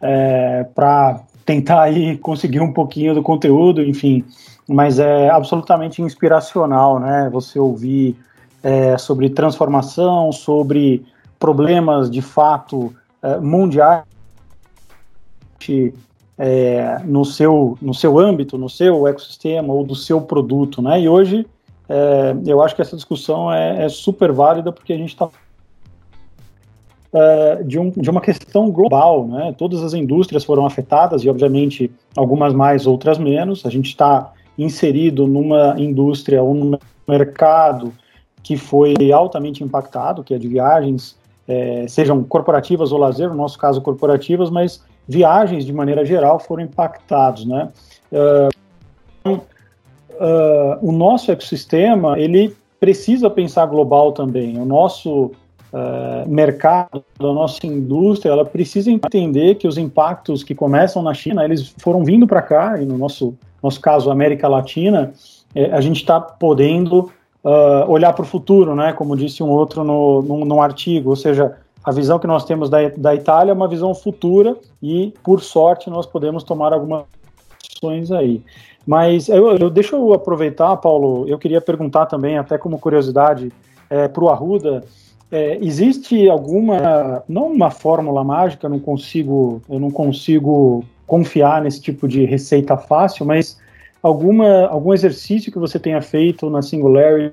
é, 0.00 0.64
para 0.74 1.20
tentar 1.44 1.82
aí 1.82 2.16
conseguir 2.24 2.60
um 2.60 2.72
pouquinho 2.72 3.14
do 3.14 3.22
conteúdo, 3.22 3.84
enfim. 3.84 4.24
Mas 4.66 4.98
é 4.98 5.28
absolutamente 5.28 6.00
inspiracional, 6.00 6.98
né? 6.98 7.28
Você 7.30 7.58
ouvir 7.58 8.16
é, 8.62 8.96
sobre 8.96 9.28
transformação, 9.28 10.32
sobre 10.32 11.04
problemas 11.38 12.10
de 12.10 12.22
fato 12.22 12.90
é, 13.22 13.36
mundiais 13.36 14.02
é, 16.38 17.00
no, 17.04 17.24
seu, 17.24 17.76
no 17.82 17.92
seu 17.92 18.18
âmbito, 18.18 18.56
no 18.56 18.68
seu 18.68 19.06
ecossistema 19.08 19.72
ou 19.72 19.84
do 19.84 19.94
seu 19.94 20.20
produto, 20.20 20.80
né? 20.80 21.00
E 21.00 21.08
hoje 21.08 21.46
é, 21.88 22.36
eu 22.46 22.62
acho 22.62 22.76
que 22.76 22.82
essa 22.82 22.94
discussão 22.94 23.52
é, 23.52 23.84
é 23.84 23.88
super 23.88 24.30
válida 24.30 24.70
porque 24.70 24.92
a 24.92 24.96
gente 24.96 25.08
está 25.08 25.28
é, 27.12 27.62
de, 27.62 27.78
um, 27.78 27.90
de 27.90 28.08
uma 28.08 28.20
questão 28.20 28.70
global, 28.70 29.26
né? 29.26 29.54
Todas 29.56 29.82
as 29.82 29.94
indústrias 29.94 30.44
foram 30.44 30.64
afetadas 30.64 31.24
e, 31.24 31.28
obviamente, 31.28 31.90
algumas 32.14 32.52
mais, 32.54 32.86
outras 32.86 33.18
menos. 33.18 33.66
A 33.66 33.70
gente 33.70 33.86
está 33.86 34.32
inserido 34.56 35.26
numa 35.26 35.74
indústria 35.78 36.42
ou 36.42 36.54
num 36.54 36.78
mercado 37.06 37.92
que 38.42 38.56
foi 38.56 38.94
altamente 39.12 39.64
impactado, 39.64 40.22
que 40.22 40.34
é 40.34 40.38
de 40.38 40.46
viagens, 40.46 41.16
é, 41.46 41.86
sejam 41.88 42.22
corporativas 42.22 42.92
ou 42.92 42.98
lazer, 42.98 43.28
no 43.28 43.34
nosso 43.34 43.58
caso 43.58 43.80
corporativas, 43.80 44.50
mas 44.50 44.82
viagens 45.08 45.64
de 45.64 45.72
maneira 45.72 46.04
geral 46.04 46.38
foram 46.38 46.62
impactados, 46.62 47.44
né? 47.46 47.70
Uh, 48.12 49.30
uh, 49.30 50.78
o 50.82 50.92
nosso 50.92 51.32
ecossistema 51.32 52.18
ele 52.18 52.54
precisa 52.78 53.28
pensar 53.30 53.66
global 53.66 54.12
também. 54.12 54.58
O 54.58 54.64
nosso 54.64 55.32
uh, 55.72 56.28
mercado, 56.28 57.04
a 57.18 57.22
nossa 57.22 57.66
indústria, 57.66 58.30
ela 58.30 58.44
precisa 58.44 58.90
entender 58.90 59.56
que 59.56 59.66
os 59.66 59.78
impactos 59.78 60.42
que 60.42 60.54
começam 60.54 61.02
na 61.02 61.14
China, 61.14 61.44
eles 61.44 61.74
foram 61.78 62.04
vindo 62.04 62.26
para 62.26 62.42
cá, 62.42 62.80
e 62.80 62.84
no 62.84 62.96
nosso, 62.96 63.34
nosso 63.62 63.80
caso, 63.80 64.10
América 64.10 64.48
Latina, 64.48 65.12
eh, 65.54 65.70
a 65.72 65.80
gente 65.80 65.96
está 65.96 66.20
podendo 66.20 67.10
uh, 67.44 67.90
olhar 67.90 68.12
para 68.12 68.22
o 68.22 68.26
futuro, 68.26 68.74
né, 68.74 68.92
como 68.92 69.16
disse 69.16 69.42
um 69.42 69.48
outro 69.48 69.82
no, 69.84 70.22
no, 70.22 70.44
no, 70.44 70.62
artigo, 70.62 71.10
ou 71.10 71.16
seja, 71.16 71.56
a 71.88 71.90
visão 71.90 72.18
que 72.18 72.26
nós 72.26 72.44
temos 72.44 72.68
da, 72.68 72.86
da 72.90 73.14
Itália 73.14 73.50
é 73.50 73.54
uma 73.54 73.66
visão 73.66 73.94
futura 73.94 74.54
e, 74.82 75.14
por 75.24 75.40
sorte, 75.40 75.88
nós 75.88 76.04
podemos 76.04 76.42
tomar 76.42 76.74
algumas 76.74 77.04
ações 77.74 78.12
aí. 78.12 78.42
Mas 78.86 79.30
eu, 79.30 79.56
eu, 79.56 79.70
deixa 79.70 79.96
eu 79.96 80.12
aproveitar, 80.12 80.76
Paulo, 80.76 81.26
eu 81.26 81.38
queria 81.38 81.62
perguntar 81.62 82.04
também, 82.04 82.36
até 82.36 82.58
como 82.58 82.78
curiosidade, 82.78 83.50
é, 83.88 84.06
para 84.06 84.22
o 84.22 84.28
Arruda, 84.28 84.84
é, 85.32 85.56
existe 85.62 86.28
alguma, 86.28 87.22
não 87.26 87.46
uma 87.46 87.70
fórmula 87.70 88.22
mágica, 88.22 88.68
não 88.68 88.78
consigo, 88.78 89.62
eu 89.66 89.80
não 89.80 89.90
consigo 89.90 90.84
confiar 91.06 91.62
nesse 91.62 91.80
tipo 91.80 92.06
de 92.06 92.26
receita 92.26 92.76
fácil, 92.76 93.24
mas 93.24 93.58
alguma, 94.02 94.66
algum 94.66 94.92
exercício 94.92 95.50
que 95.50 95.58
você 95.58 95.78
tenha 95.78 96.02
feito 96.02 96.50
na 96.50 96.60
Singularity 96.60 97.32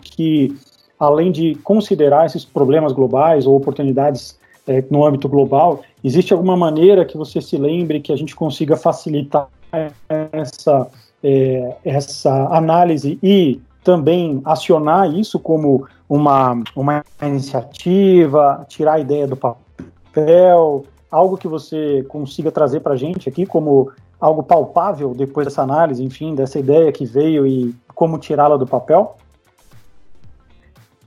que, 0.00 0.56
além 1.00 1.32
de 1.32 1.54
considerar 1.64 2.26
esses 2.26 2.44
problemas 2.44 2.92
globais 2.92 3.46
ou 3.46 3.56
oportunidades 3.56 4.38
é, 4.68 4.84
no 4.90 5.04
âmbito 5.04 5.28
global, 5.28 5.80
existe 6.04 6.34
alguma 6.34 6.56
maneira 6.56 7.06
que 7.06 7.16
você 7.16 7.40
se 7.40 7.56
lembre 7.56 8.00
que 8.00 8.12
a 8.12 8.16
gente 8.16 8.36
consiga 8.36 8.76
facilitar 8.76 9.48
essa, 10.32 10.86
é, 11.24 11.76
essa 11.82 12.48
análise 12.48 13.18
e 13.22 13.60
também 13.82 14.42
acionar 14.44 15.10
isso 15.12 15.38
como 15.38 15.86
uma, 16.06 16.62
uma 16.76 17.02
iniciativa, 17.22 18.66
tirar 18.68 18.94
a 18.94 19.00
ideia 19.00 19.26
do 19.26 19.36
papel, 19.36 20.84
algo 21.10 21.38
que 21.38 21.48
você 21.48 22.04
consiga 22.08 22.52
trazer 22.52 22.80
para 22.80 22.92
a 22.92 22.96
gente 22.96 23.28
aqui 23.28 23.46
como 23.46 23.90
algo 24.20 24.42
palpável 24.42 25.14
depois 25.14 25.46
dessa 25.46 25.62
análise, 25.62 26.04
enfim, 26.04 26.34
dessa 26.34 26.58
ideia 26.58 26.92
que 26.92 27.06
veio 27.06 27.46
e 27.46 27.74
como 27.94 28.18
tirá-la 28.18 28.58
do 28.58 28.66
papel? 28.66 29.16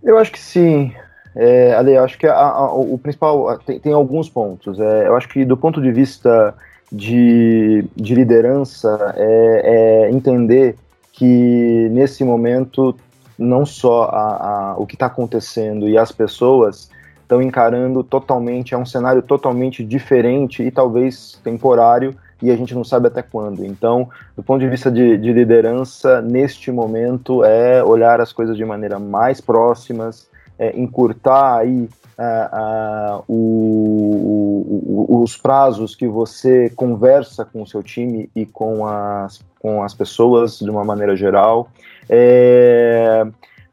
Eu 0.04 0.18
acho 0.18 0.32
que 0.32 0.40
sim. 0.40 0.94
É, 1.36 1.74
Ale, 1.74 1.96
eu 1.96 2.04
acho 2.04 2.18
que 2.18 2.28
a, 2.28 2.36
a, 2.36 2.74
o 2.74 2.98
principal 2.98 3.58
tem, 3.60 3.80
tem 3.80 3.94
alguns 3.94 4.30
pontos. 4.30 4.80
É, 4.80 5.08
eu 5.08 5.16
acho 5.16 5.28
que 5.30 5.44
do 5.46 5.58
ponto 5.58 5.82
de 5.82 5.92
vista 5.92 6.54
de, 6.92 7.86
de 7.96 8.14
liderança 8.14 9.14
é, 9.18 10.06
é 10.06 10.12
entender 10.12 10.76
que 11.12 11.90
nesse 11.92 12.24
momento 12.24 12.96
não 13.38 13.66
só 13.66 14.04
a, 14.04 14.74
a, 14.74 14.76
o 14.78 14.86
que 14.86 14.96
está 14.96 15.08
acontecendo 15.08 15.88
e 15.88 15.98
as 15.98 16.12
pessoas 16.12 16.90
estão 17.22 17.42
encarando 17.42 18.04
totalmente, 18.04 18.76
é 18.76 18.78
um 18.78 18.86
cenário 18.86 19.22
totalmente 19.24 19.84
diferente 19.84 20.62
e 20.62 20.70
talvez 20.70 21.40
temporário 21.44 22.16
e 22.44 22.52
a 22.52 22.58
gente 22.58 22.76
não 22.76 22.84
sabe 22.84 23.08
até 23.08 23.22
quando. 23.22 23.66
Então, 23.66 24.10
do 24.36 24.44
ponto 24.44 24.60
de 24.60 24.68
vista 24.68 24.92
de, 24.92 25.18
de 25.18 25.32
liderança, 25.32 26.22
neste 26.22 26.72
momento 26.72 27.44
é 27.44 27.82
olhar 27.82 28.20
as 28.20 28.34
coisas 28.34 28.58
de 28.58 28.66
maneira 28.66 29.00
mais 29.00 29.40
próximas, 29.40 30.28
é, 30.60 30.78
encurtar 30.78 31.60
aí 31.60 31.90
uh, 32.20 33.18
uh, 33.18 33.24
o, 33.30 35.06
o, 35.10 35.24
os 35.24 35.38
prazos 35.38 35.96
que 35.96 36.06
você 36.06 36.70
conversa 36.76 37.46
com 37.46 37.62
o 37.62 37.68
seu 37.68 37.82
time 37.82 38.30
e 38.36 38.46
com 38.46 38.86
as, 38.86 39.40
com 39.60 39.82
as 39.82 39.94
pessoas 39.94 40.60
de 40.60 40.70
uma 40.70 40.84
maneira 40.84 41.16
geral. 41.16 41.70
É, 42.10 43.26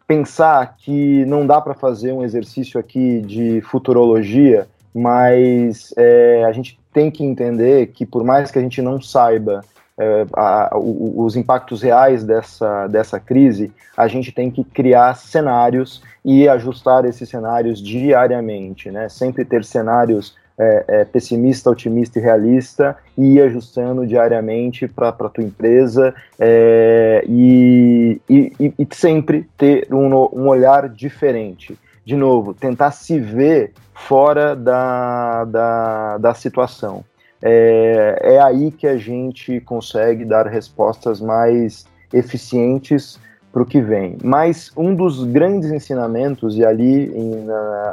pensar 0.07 0.77
que 0.77 1.25
não 1.27 1.45
dá 1.45 1.61
para 1.61 1.75
fazer 1.75 2.13
um 2.13 2.23
exercício 2.23 2.79
aqui 2.79 3.21
de 3.21 3.61
futurologia, 3.63 4.69
mas 4.95 5.95
é, 5.97 6.45
a 6.45 6.53
gente 6.53 6.79
tem 6.93 7.11
que 7.11 7.25
entender 7.25 7.89
que 7.89 8.05
por 8.05 8.25
mais 8.25 8.51
que 8.51 8.59
a 8.59 8.63
gente 8.63 8.83
não 8.83 9.01
saiba 9.01 9.63
é, 9.99 10.27
a, 10.35 10.77
os 10.77 11.37
impactos 11.37 11.83
reais 11.83 12.25
dessa, 12.25 12.87
dessa 12.89 13.21
crise, 13.21 13.73
a 13.97 14.09
gente 14.09 14.33
tem 14.33 14.51
que 14.51 14.65
criar 14.65 15.15
cenários 15.15 16.03
e 16.25 16.49
ajustar 16.49 17.05
esses 17.05 17.29
cenários 17.29 17.83
diariamente, 17.83 18.91
né? 18.91 19.09
Sempre 19.09 19.45
ter 19.45 19.65
cenários 19.65 20.37
é, 20.61 20.85
é, 20.89 21.05
pessimista, 21.07 21.71
otimista 21.71 22.19
e 22.19 22.23
realista 22.23 22.97
e 23.17 23.37
ir 23.37 23.41
ajustando 23.41 24.07
diariamente 24.07 24.87
para 24.87 25.09
a 25.09 25.29
tua 25.29 25.43
empresa 25.43 26.15
é, 26.39 27.25
e, 27.27 28.21
e, 28.29 28.53
e, 28.79 28.89
sempre 28.93 29.49
ter 29.57 29.89
um, 29.91 30.15
um, 30.15 30.49
olhar 30.49 30.87
diferente. 30.87 31.79
De 32.05 32.17
novo, 32.17 32.55
tentar 32.55 32.91
se 32.91 33.19
ver 33.19 33.73
fora 33.95 34.57
da, 34.57 35.45
da, 35.45 36.19
da 36.19 36.35
situação. 36.35 37.05
É, 37.43 38.35
é 38.35 38.41
aí 38.41 38.71
que 38.71 38.87
a 38.87 38.97
gente 38.97 39.61
consegue 39.61 40.25
dar 40.25 40.47
respostas 40.47 41.21
mais 41.21 41.87
eficientes 42.13 43.19
para 43.53 43.63
o 43.63 43.67
que 43.67 43.81
vem. 43.81 44.17
Mas 44.23 44.73
um 44.77 44.95
dos 44.95 45.25
grandes 45.25 45.71
ensinamentos, 45.71 46.57
e 46.57 46.65
ali 46.65 47.13
em, 47.15 47.47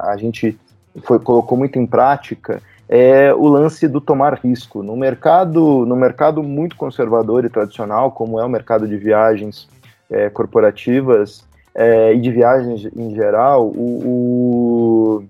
a, 0.03 0.15
gente 0.17 0.57
foi, 1.03 1.19
colocou 1.19 1.57
muito 1.57 1.79
em 1.79 1.85
prática 1.85 2.61
é 2.89 3.33
o 3.33 3.47
lance 3.47 3.87
do 3.87 3.99
tomar 3.99 4.35
risco. 4.35 4.81
No 4.81 4.95
mercado, 4.95 5.85
no 5.85 5.95
mercado 5.95 6.41
muito 6.41 6.77
conservador 6.77 7.43
e 7.43 7.49
tradicional, 7.49 8.11
como 8.11 8.39
é 8.39 8.45
o 8.45 8.49
mercado 8.49 8.87
de 8.87 8.97
viagens 8.97 9.67
é, 10.09 10.29
corporativas 10.29 11.45
é, 11.77 12.11
e 12.15 12.19
de 12.19 12.31
viagens 12.31 12.85
em 12.95 13.13
geral, 13.13 13.67
o, 13.67 15.21
o 15.21 15.23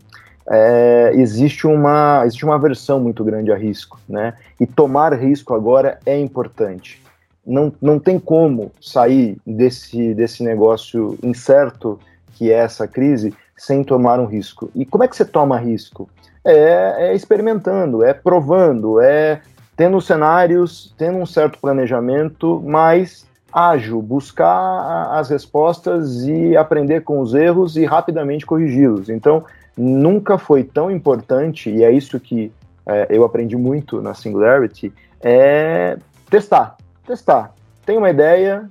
é, 0.50 1.12
existe, 1.14 1.68
uma, 1.68 2.24
existe 2.26 2.46
uma 2.46 2.56
aversão 2.56 3.02
muito 3.02 3.22
grande 3.22 3.52
a 3.52 3.58
risco. 3.58 4.00
Né? 4.08 4.34
E 4.58 4.66
tomar 4.66 5.14
risco 5.14 5.54
agora 5.54 6.00
é 6.06 6.18
importante. 6.18 7.04
Não, 7.46 7.74
não 7.82 8.00
tem 8.00 8.18
como 8.18 8.72
sair 8.80 9.38
desse, 9.46 10.14
desse 10.14 10.42
negócio 10.42 11.20
incerto 11.22 12.00
que 12.36 12.52
é 12.52 12.56
essa 12.56 12.88
crise 12.88 13.34
sem 13.58 13.84
tomar 13.84 14.20
um 14.20 14.26
risco. 14.26 14.72
E 14.74 14.86
como 14.86 15.04
é 15.04 15.08
que 15.08 15.18
você 15.18 15.26
toma 15.26 15.58
risco? 15.58 16.10
É, 16.46 17.10
é 17.10 17.16
experimentando, 17.16 18.06
é 18.06 18.14
provando, 18.14 19.02
é 19.02 19.42
tendo 19.76 20.00
cenários, 20.00 20.94
tendo 20.98 21.18
um 21.18 21.26
certo 21.26 21.60
planejamento, 21.60 22.64
mas 22.66 23.27
ágil, 23.58 24.00
buscar 24.02 25.10
as 25.12 25.30
respostas 25.30 26.24
e 26.28 26.56
aprender 26.56 27.02
com 27.02 27.20
os 27.20 27.34
erros 27.34 27.76
e 27.76 27.86
rapidamente 27.86 28.46
corrigi-los. 28.46 29.10
Então, 29.10 29.44
nunca 29.76 30.38
foi 30.38 30.64
tão 30.64 30.92
importante, 30.92 31.72
e 31.72 31.84
é 31.84 31.92
isso 31.92 32.20
que 32.20 32.52
é, 32.86 33.08
eu 33.10 33.24
aprendi 33.24 33.58
muito 33.58 34.00
na 34.00 34.14
Singularity, 34.14 34.94
é 35.22 35.98
testar, 36.30 36.78
testar. 37.06 37.54
Tem 37.84 37.98
uma 37.98 38.12
ideia, 38.12 38.70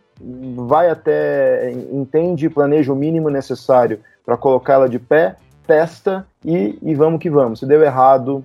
vai 0.54 0.88
até, 0.88 1.72
entende, 1.92 2.48
planeja 2.48 2.92
o 2.92 2.96
mínimo 2.96 3.28
necessário 3.28 3.98
para 4.24 4.36
colocá-la 4.36 4.86
de 4.86 5.00
pé, 5.00 5.34
testa 5.66 6.24
e, 6.44 6.78
e, 6.80 6.94
vamos 6.94 7.18
que 7.18 7.28
vamos. 7.28 7.58
Se 7.58 7.66
deu 7.66 7.82
errado, 7.82 8.44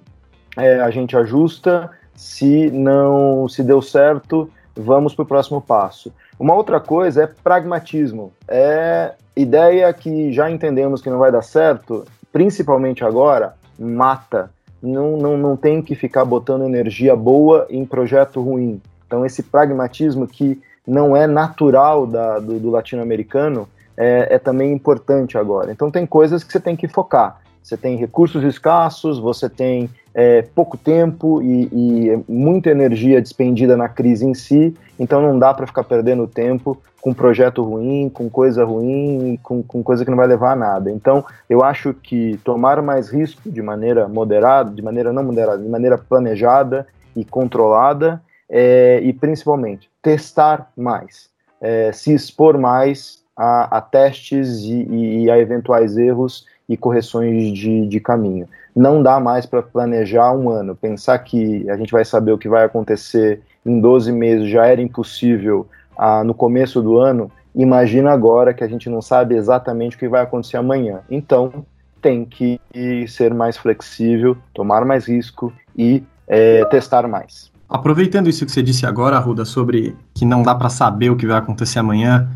é, 0.57 0.79
a 0.79 0.89
gente 0.89 1.15
ajusta. 1.15 1.89
Se 2.15 2.69
não, 2.71 3.47
se 3.47 3.63
deu 3.63 3.81
certo, 3.81 4.49
vamos 4.75 5.13
para 5.13 5.23
o 5.23 5.27
próximo 5.27 5.61
passo. 5.61 6.11
Uma 6.39 6.53
outra 6.55 6.79
coisa 6.79 7.23
é 7.23 7.27
pragmatismo. 7.27 8.33
É 8.47 9.13
ideia 9.35 9.91
que 9.93 10.31
já 10.31 10.49
entendemos 10.49 11.01
que 11.01 11.09
não 11.09 11.19
vai 11.19 11.31
dar 11.31 11.41
certo, 11.41 12.05
principalmente 12.31 13.03
agora, 13.03 13.55
mata. 13.77 14.49
Não, 14.81 15.17
não, 15.17 15.37
não 15.37 15.55
tem 15.55 15.81
que 15.81 15.95
ficar 15.95 16.25
botando 16.25 16.63
energia 16.63 17.15
boa 17.15 17.67
em 17.69 17.85
projeto 17.85 18.41
ruim. 18.41 18.81
Então, 19.05 19.25
esse 19.25 19.43
pragmatismo 19.43 20.27
que 20.27 20.59
não 20.87 21.15
é 21.15 21.27
natural 21.27 22.07
da, 22.07 22.39
do, 22.39 22.59
do 22.59 22.71
latino-americano, 22.71 23.67
é, 23.97 24.35
é 24.35 24.39
também 24.39 24.73
importante 24.73 25.37
agora. 25.37 25.71
Então 25.71 25.91
tem 25.91 26.05
coisas 26.05 26.43
que 26.43 26.51
você 26.51 26.59
tem 26.59 26.75
que 26.75 26.87
focar. 26.87 27.39
Você 27.61 27.77
tem 27.77 27.95
recursos 27.95 28.43
escassos, 28.43 29.19
você 29.19 29.49
tem 29.49 29.89
é, 30.13 30.41
pouco 30.41 30.77
tempo 30.77 31.41
e, 31.41 31.69
e, 31.71 32.23
muita 32.27 32.69
energia 32.69 33.21
despendida 33.21 33.77
na 33.77 33.87
crise 33.87 34.25
em 34.25 34.33
si, 34.33 34.75
então 34.99 35.21
não 35.21 35.37
dá 35.37 35.53
para 35.53 35.67
ficar 35.67 35.83
perdendo 35.83 36.27
tempo 36.27 36.81
com 37.01 37.13
projeto 37.13 37.63
ruim, 37.63 38.09
com 38.09 38.29
coisa 38.29 38.63
ruim, 38.63 39.39
com, 39.41 39.63
com 39.63 39.81
coisa 39.81 40.03
que 40.03 40.11
não 40.11 40.17
vai 40.17 40.27
levar 40.27 40.51
a 40.51 40.55
nada. 40.55 40.91
Então 40.91 41.25
eu 41.49 41.63
acho 41.63 41.93
que 41.93 42.39
tomar 42.43 42.81
mais 42.81 43.09
risco 43.09 43.49
de 43.49 43.61
maneira 43.61 44.07
moderada, 44.07 44.71
de 44.71 44.81
maneira 44.81 45.11
não 45.13 45.23
moderada, 45.23 45.61
de 45.61 45.69
maneira 45.69 45.97
planejada 45.97 46.87
e 47.15 47.25
controlada, 47.25 48.21
é, 48.49 48.99
e 49.01 49.13
principalmente 49.13 49.89
testar 50.01 50.71
mais, 50.75 51.29
é, 51.61 51.91
se 51.93 52.13
expor 52.13 52.57
mais 52.57 53.21
a, 53.35 53.77
a 53.77 53.81
testes 53.81 54.59
e, 54.59 55.23
e, 55.23 55.31
a 55.31 55.39
eventuais 55.39 55.97
erros 55.97 56.45
e 56.67 56.77
correções 56.77 57.51
de, 57.53 57.87
de 57.87 57.99
caminho. 57.99 58.47
Não 58.75 59.03
dá 59.03 59.19
mais 59.19 59.45
para 59.45 59.61
planejar 59.61 60.31
um 60.33 60.49
ano. 60.49 60.75
Pensar 60.75 61.19
que 61.19 61.69
a 61.69 61.75
gente 61.75 61.91
vai 61.91 62.05
saber 62.05 62.31
o 62.31 62.37
que 62.37 62.47
vai 62.47 62.63
acontecer 62.63 63.41
em 63.65 63.79
12 63.79 64.11
meses 64.11 64.49
já 64.49 64.65
era 64.65 64.81
impossível 64.81 65.67
ah, 65.97 66.23
no 66.23 66.33
começo 66.33 66.81
do 66.81 66.97
ano. 66.97 67.29
Imagina 67.53 68.11
agora 68.11 68.53
que 68.53 68.63
a 68.63 68.67
gente 68.67 68.89
não 68.89 69.01
sabe 69.01 69.35
exatamente 69.35 69.95
o 69.95 69.99
que 69.99 70.07
vai 70.07 70.21
acontecer 70.21 70.57
amanhã. 70.57 71.01
Então, 71.09 71.65
tem 72.01 72.25
que 72.25 72.59
ser 73.07 73.33
mais 73.33 73.57
flexível, 73.57 74.37
tomar 74.53 74.85
mais 74.85 75.07
risco 75.07 75.53
e 75.77 76.03
é, 76.27 76.65
testar 76.65 77.07
mais. 77.07 77.51
Aproveitando 77.69 78.27
isso 78.27 78.45
que 78.45 78.51
você 78.51 78.63
disse 78.63 78.85
agora, 78.85 79.19
Ruda, 79.19 79.45
sobre 79.45 79.95
que 80.13 80.25
não 80.25 80.41
dá 80.43 80.55
para 80.55 80.69
saber 80.69 81.09
o 81.09 81.15
que 81.15 81.27
vai 81.27 81.37
acontecer 81.37 81.79
amanhã, 81.79 82.29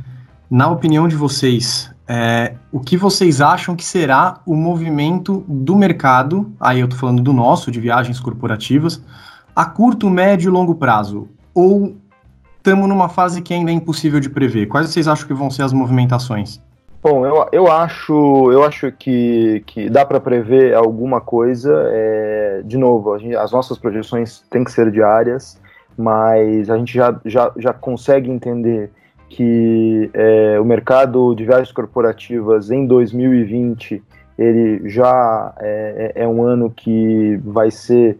na 0.50 0.70
opinião 0.70 1.08
de 1.08 1.16
vocês, 1.16 1.92
é, 2.08 2.54
o 2.72 2.80
que 2.80 2.96
vocês 2.98 3.42
acham 3.42 3.76
que 3.76 3.84
será 3.84 4.40
o 4.46 4.56
movimento 4.56 5.44
do 5.48 5.76
mercado, 5.76 6.52
aí 6.60 6.80
eu 6.80 6.86
estou 6.86 7.00
falando 7.00 7.22
do 7.22 7.34
nosso, 7.34 7.72
de 7.72 7.80
viagens 7.80 8.20
corporativas, 8.20 9.02
a 9.56 9.66
curto, 9.66 10.10
médio 10.10 10.50
e 10.50 10.52
longo 10.52 10.76
prazo? 10.76 11.28
Ou 11.54 11.96
estamos 12.58 12.88
numa 12.88 13.10
fase 13.10 13.42
que 13.42 13.54
ainda 13.54 13.72
é 13.72 13.74
impossível 13.74 14.20
de 14.20 14.30
prever? 14.30 14.68
Quais 14.68 14.90
vocês 14.90 15.08
acham 15.08 15.28
que 15.28 15.34
vão 15.34 15.50
ser 15.50 15.64
as 15.64 15.74
movimentações? 15.74 16.62
Bom, 17.02 17.26
eu, 17.26 17.48
eu 17.52 17.72
acho, 17.72 18.52
eu 18.52 18.64
acho 18.64 18.92
que, 18.92 19.64
que 19.68 19.90
dá 19.90 20.04
para 20.04 20.20
prever 20.20 20.74
alguma 20.74 21.22
coisa. 21.22 21.72
É, 21.92 22.62
de 22.66 22.78
novo, 22.78 23.18
gente, 23.20 23.36
as 23.36 23.52
nossas 23.52 23.78
projeções 23.78 24.44
têm 24.50 24.64
que 24.64 24.72
ser 24.72 24.92
diárias, 24.92 25.60
mas 25.96 26.68
a 26.70 26.78
gente 26.78 26.94
já, 26.94 27.16
já, 27.24 27.52
já 27.58 27.74
consegue 27.74 28.30
entender 28.30 28.92
que 29.30 30.10
é, 30.14 30.60
o 30.60 30.66
mercado 30.66 31.34
de 31.36 31.46
viagens 31.46 31.72
corporativas 31.72 32.72
em 32.72 32.86
2020 32.86 34.02
ele 34.38 34.88
já 34.90 35.54
é, 35.60 36.14
é, 36.16 36.24
é 36.24 36.28
um 36.28 36.44
ano 36.44 36.70
que 36.70 37.40
vai 37.44 37.72
ser 37.72 38.18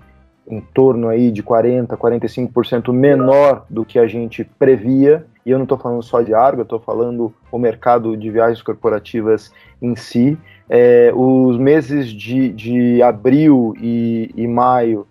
em 0.48 0.62
torno 0.62 1.10
aí 1.10 1.32
de 1.32 1.44
40, 1.44 1.98
45% 1.98 2.94
menor 2.94 3.66
do 3.70 3.84
que 3.84 4.00
a 4.00 4.08
gente 4.08 4.44
previa 4.44 5.26
e 5.46 5.52
eu 5.52 5.60
não 5.60 5.64
estou 5.64 5.78
falando 5.78 6.02
só 6.02 6.22
de 6.22 6.34
Argo, 6.34 6.62
eu 6.62 6.64
estou 6.64 6.80
falando 6.80 7.32
o 7.52 7.60
mercado 7.60 8.18
de 8.18 8.32
viagens 8.32 8.64
corporativas 8.64 9.52
em 9.80 9.96
si. 9.96 10.36
É, 10.68 11.12
os 11.14 11.58
meses 11.60 12.08
de, 12.08 12.50
de 12.50 13.02
abril 13.04 13.76
e, 13.80 14.32
e, 14.36 14.48
maio 14.48 15.06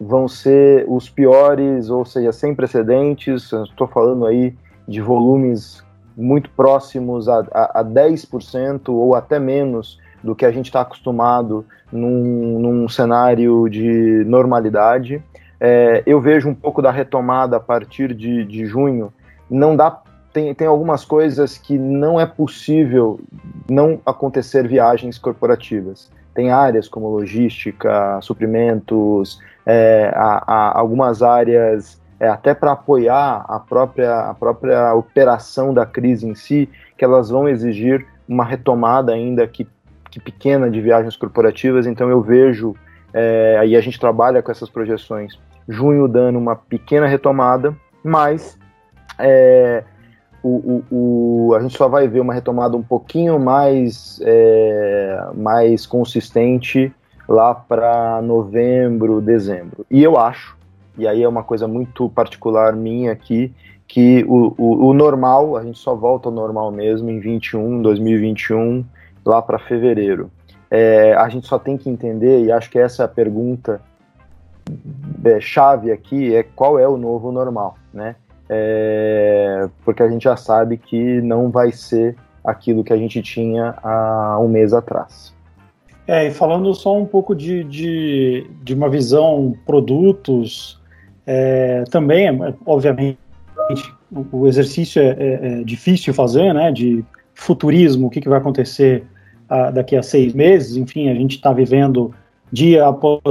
vão 0.00 0.28
ser 0.28 0.84
os 0.86 1.10
piores, 1.10 1.90
ou 1.90 2.04
seja, 2.04 2.30
sem 2.30 2.54
precedentes. 2.54 3.50
Estou 3.52 3.88
falando 3.88 4.26
aí 4.26 4.54
de 4.90 5.00
volumes 5.00 5.84
muito 6.16 6.50
próximos 6.50 7.28
a, 7.28 7.46
a, 7.52 7.80
a 7.80 7.84
10% 7.84 8.88
ou 8.88 9.14
até 9.14 9.38
menos 9.38 9.98
do 10.22 10.34
que 10.34 10.44
a 10.44 10.50
gente 10.50 10.66
está 10.66 10.80
acostumado 10.80 11.64
num, 11.92 12.58
num, 12.58 12.88
cenário 12.88 13.68
de 13.68 14.24
normalidade. 14.26 15.22
É, 15.60 16.02
eu 16.04 16.20
vejo 16.20 16.48
um 16.48 16.54
pouco 16.54 16.82
da 16.82 16.90
retomada 16.90 17.56
a 17.56 17.60
partir 17.60 18.12
de, 18.12 18.44
de 18.44 18.66
junho 18.66 19.12
não 19.48 19.76
dá 19.76 20.02
tem, 20.32 20.54
tem 20.54 20.66
algumas 20.66 21.04
coisas 21.04 21.56
que 21.56 21.76
não 21.78 22.20
é 22.20 22.26
possível 22.26 23.20
não 23.68 24.00
acontecer 24.06 24.66
viagens 24.66 25.18
corporativas. 25.18 26.10
Tem 26.34 26.50
áreas 26.50 26.88
como 26.88 27.08
logística, 27.08 28.20
suprimentos, 28.22 29.40
é, 29.66 30.12
algumas 30.46 31.20
áreas 31.20 31.99
é, 32.20 32.28
até 32.28 32.52
para 32.52 32.72
apoiar 32.72 33.46
a 33.48 33.58
própria, 33.58 34.28
a 34.28 34.34
própria 34.34 34.94
operação 34.94 35.72
da 35.72 35.86
crise 35.86 36.28
em 36.28 36.34
si, 36.34 36.68
que 36.96 37.04
elas 37.04 37.30
vão 37.30 37.48
exigir 37.48 38.06
uma 38.28 38.44
retomada 38.44 39.12
ainda 39.12 39.46
que, 39.46 39.66
que 40.10 40.20
pequena 40.20 40.70
de 40.70 40.82
viagens 40.82 41.16
corporativas. 41.16 41.86
Então 41.86 42.10
eu 42.10 42.20
vejo, 42.20 42.76
é, 43.14 43.56
aí 43.58 43.74
a 43.74 43.80
gente 43.80 43.98
trabalha 43.98 44.42
com 44.42 44.52
essas 44.52 44.68
projeções, 44.68 45.38
junho 45.66 46.06
dando 46.06 46.38
uma 46.38 46.54
pequena 46.54 47.06
retomada, 47.06 47.74
mas 48.04 48.58
é, 49.18 49.82
o, 50.42 50.82
o, 50.90 51.48
o, 51.48 51.54
a 51.54 51.60
gente 51.60 51.76
só 51.76 51.88
vai 51.88 52.06
ver 52.06 52.20
uma 52.20 52.34
retomada 52.34 52.76
um 52.76 52.82
pouquinho 52.82 53.38
mais, 53.38 54.20
é, 54.22 55.26
mais 55.34 55.86
consistente 55.86 56.92
lá 57.26 57.54
para 57.54 58.20
novembro, 58.20 59.22
dezembro. 59.22 59.86
E 59.90 60.02
eu 60.02 60.18
acho, 60.18 60.59
e 61.00 61.08
aí 61.08 61.22
é 61.22 61.28
uma 61.28 61.42
coisa 61.42 61.66
muito 61.66 62.08
particular 62.08 62.74
minha 62.74 63.12
aqui, 63.12 63.52
que 63.88 64.24
o, 64.28 64.54
o, 64.56 64.88
o 64.88 64.94
normal, 64.94 65.56
a 65.56 65.64
gente 65.64 65.78
só 65.78 65.94
volta 65.94 66.28
ao 66.28 66.34
normal 66.34 66.70
mesmo 66.70 67.10
em 67.10 67.18
21, 67.18 67.82
2021, 67.82 68.84
lá 69.24 69.42
para 69.42 69.58
fevereiro. 69.58 70.30
É, 70.70 71.14
a 71.14 71.28
gente 71.28 71.46
só 71.46 71.58
tem 71.58 71.76
que 71.76 71.90
entender, 71.90 72.44
e 72.44 72.52
acho 72.52 72.70
que 72.70 72.78
essa 72.78 73.02
é 73.02 73.04
a 73.04 73.08
pergunta 73.08 73.80
é, 75.24 75.40
chave 75.40 75.90
aqui, 75.90 76.34
é 76.34 76.44
qual 76.44 76.78
é 76.78 76.86
o 76.86 76.96
novo 76.96 77.32
normal, 77.32 77.76
né? 77.92 78.14
é, 78.52 79.68
porque 79.84 80.02
a 80.02 80.08
gente 80.08 80.24
já 80.24 80.36
sabe 80.36 80.76
que 80.76 81.20
não 81.22 81.50
vai 81.50 81.70
ser 81.70 82.16
aquilo 82.44 82.82
que 82.82 82.92
a 82.92 82.96
gente 82.96 83.22
tinha 83.22 83.76
há 83.80 84.40
um 84.40 84.48
mês 84.48 84.72
atrás. 84.72 85.32
É, 86.04 86.26
e 86.26 86.32
falando 86.32 86.74
só 86.74 86.98
um 86.98 87.06
pouco 87.06 87.32
de, 87.32 87.62
de, 87.62 88.50
de 88.60 88.74
uma 88.74 88.90
visão 88.90 89.54
produtos, 89.64 90.79
é, 91.32 91.84
também, 91.84 92.28
obviamente, 92.66 93.16
o 94.32 94.48
exercício 94.48 95.00
é, 95.00 95.10
é, 95.10 95.38
é, 95.60 95.62
difícil 95.62 96.12
fazer, 96.12 96.52
né, 96.52 96.72
de 96.72 97.04
futurismo, 97.34 98.08
o 98.08 98.10
que, 98.10 98.20
que 98.20 98.28
vai 98.28 98.38
acontecer 98.38 99.04
ah, 99.48 99.70
daqui 99.70 99.94
a 99.94 100.02
seis 100.02 100.34
meses, 100.34 100.76
enfim, 100.76 101.08
a 101.08 101.14
gente 101.14 101.36
está 101.36 101.52
vivendo 101.52 102.12
dia 102.50 102.84
após 102.84 103.22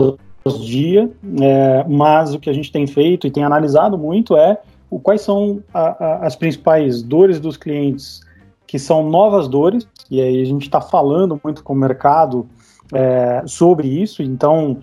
dia, 0.65 1.11
é, 1.41 1.83
mas 1.89 2.33
o 2.33 2.39
que 2.39 2.49
a 2.49 2.53
gente 2.53 2.71
tem 2.71 2.87
feito 2.87 3.27
e 3.27 3.31
tem 3.31 3.43
analisado 3.43 3.97
muito 3.97 4.37
é 4.37 4.57
o, 4.89 4.97
quais 4.97 5.19
são 5.19 5.61
a, 5.73 6.03
a, 6.03 6.25
as 6.25 6.37
principais 6.37 7.03
dores 7.03 7.37
dos 7.37 7.57
clientes 7.57 8.21
que 8.65 8.79
são 8.79 9.09
novas 9.09 9.49
dores, 9.49 9.85
e 10.09 10.21
aí 10.21 10.41
a 10.41 10.45
gente 10.45 10.63
está 10.63 10.79
falando 10.79 11.39
muito 11.43 11.61
com 11.65 11.73
o 11.73 11.75
mercado 11.75 12.47
é, 12.93 13.43
sobre 13.45 13.89
isso, 13.89 14.23
então 14.23 14.77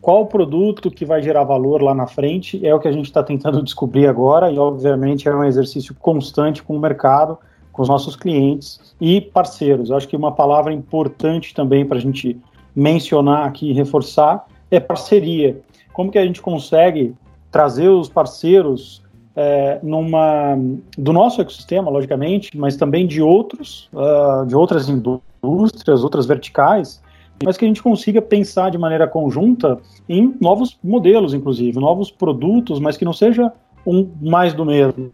qual 0.00 0.26
produto 0.26 0.90
que 0.90 1.04
vai 1.04 1.22
gerar 1.22 1.44
valor 1.44 1.82
lá 1.82 1.94
na 1.94 2.06
frente 2.06 2.64
é 2.66 2.74
o 2.74 2.80
que 2.80 2.88
a 2.88 2.92
gente 2.92 3.06
está 3.06 3.22
tentando 3.22 3.62
descobrir 3.64 4.06
agora, 4.06 4.50
e 4.50 4.58
obviamente 4.58 5.28
é 5.28 5.34
um 5.34 5.44
exercício 5.44 5.94
constante 5.94 6.62
com 6.62 6.76
o 6.76 6.80
mercado, 6.80 7.38
com 7.72 7.82
os 7.82 7.88
nossos 7.88 8.16
clientes 8.16 8.94
e 9.00 9.20
parceiros. 9.20 9.90
Eu 9.90 9.96
acho 9.96 10.08
que 10.08 10.16
uma 10.16 10.32
palavra 10.32 10.72
importante 10.72 11.54
também 11.54 11.84
para 11.84 11.98
a 11.98 12.00
gente 12.00 12.38
mencionar 12.74 13.46
aqui 13.46 13.70
e 13.70 13.72
reforçar 13.72 14.46
é 14.70 14.80
parceria. 14.80 15.60
Como 15.92 16.10
que 16.10 16.18
a 16.18 16.24
gente 16.24 16.40
consegue 16.40 17.14
trazer 17.50 17.88
os 17.88 18.08
parceiros 18.08 19.02
é, 19.34 19.78
numa 19.82 20.56
do 20.96 21.12
nosso 21.12 21.40
ecossistema, 21.40 21.90
logicamente, 21.90 22.56
mas 22.56 22.76
também 22.76 23.06
de 23.06 23.22
outros, 23.22 23.88
uh, 23.92 24.46
de 24.46 24.54
outras 24.54 24.88
indústrias, 24.88 26.02
outras 26.02 26.26
verticais, 26.26 27.02
mas 27.42 27.56
que 27.56 27.64
a 27.64 27.68
gente 27.68 27.82
consiga 27.82 28.20
pensar 28.20 28.70
de 28.70 28.78
maneira 28.78 29.08
conjunta 29.08 29.78
em 30.08 30.36
novos 30.40 30.78
modelos, 30.82 31.34
inclusive, 31.34 31.78
novos 31.78 32.10
produtos, 32.10 32.78
mas 32.78 32.96
que 32.96 33.04
não 33.04 33.12
seja 33.12 33.52
um 33.86 34.10
mais 34.20 34.52
do 34.52 34.64
mesmo. 34.64 35.12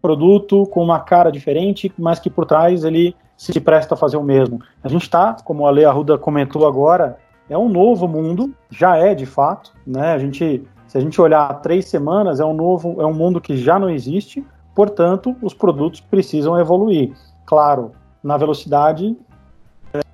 Produto 0.00 0.66
com 0.66 0.82
uma 0.82 1.00
cara 1.00 1.30
diferente, 1.30 1.92
mas 1.98 2.18
que 2.18 2.30
por 2.30 2.46
trás 2.46 2.84
ele 2.84 3.14
se 3.36 3.60
presta 3.60 3.94
a 3.94 3.96
fazer 3.96 4.16
o 4.16 4.22
mesmo. 4.22 4.60
A 4.82 4.88
gente 4.88 5.02
está, 5.02 5.34
como 5.44 5.66
a 5.66 5.70
Lea 5.70 5.88
Arruda 5.88 6.16
comentou 6.16 6.66
agora, 6.66 7.18
é 7.48 7.58
um 7.58 7.68
novo 7.68 8.08
mundo, 8.08 8.54
já 8.70 8.96
é 8.96 9.14
de 9.14 9.26
fato, 9.26 9.72
né? 9.86 10.12
A 10.12 10.18
gente 10.18 10.62
se 10.90 10.98
a 10.98 11.00
gente 11.00 11.20
olhar 11.20 11.60
três 11.60 11.84
semanas, 11.84 12.40
é 12.40 12.44
um 12.44 12.52
novo, 12.52 13.00
é 13.00 13.06
um 13.06 13.14
mundo 13.14 13.40
que 13.40 13.56
já 13.56 13.78
não 13.78 13.88
existe, 13.88 14.44
portanto, 14.74 15.36
os 15.40 15.54
produtos 15.54 16.00
precisam 16.00 16.58
evoluir. 16.58 17.12
Claro, 17.46 17.92
na 18.20 18.36
velocidade, 18.36 19.16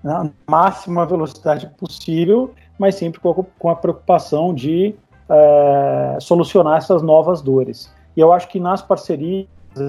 na 0.06 0.30
máxima 0.48 1.04
velocidade 1.04 1.68
possível, 1.76 2.54
mas 2.78 2.94
sempre 2.94 3.20
com 3.20 3.68
a, 3.68 3.74
preocupação 3.74 4.54
de 4.54 4.94
é, 5.28 6.18
solucionar 6.20 6.78
essas 6.78 7.02
novas 7.02 7.42
dores. 7.42 7.92
E 8.16 8.20
eu 8.20 8.32
acho 8.32 8.46
que 8.46 8.60
nas 8.60 8.80
parcerias 8.80 9.48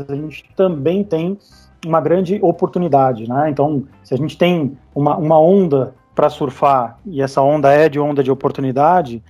a 0.09 0.15
gente 0.15 0.43
também 0.55 1.03
tem 1.03 1.37
uma 1.85 2.01
grande 2.01 2.39
oportunidade, 2.41 3.29
né? 3.29 3.47
Então, 3.51 3.83
se 4.03 4.15
a 4.15 4.17
gente 4.17 4.35
tem 4.35 4.75
uma, 4.95 5.15
uma 5.15 5.39
onda 5.39 5.93
para 6.15 6.31
surfar 6.31 6.97
e 7.05 7.21
essa 7.21 7.39
onda 7.43 7.71
é 7.71 7.87
de 7.87 7.99
onda 7.99 8.23
de 8.23 8.31
oportunidade, 8.31 9.23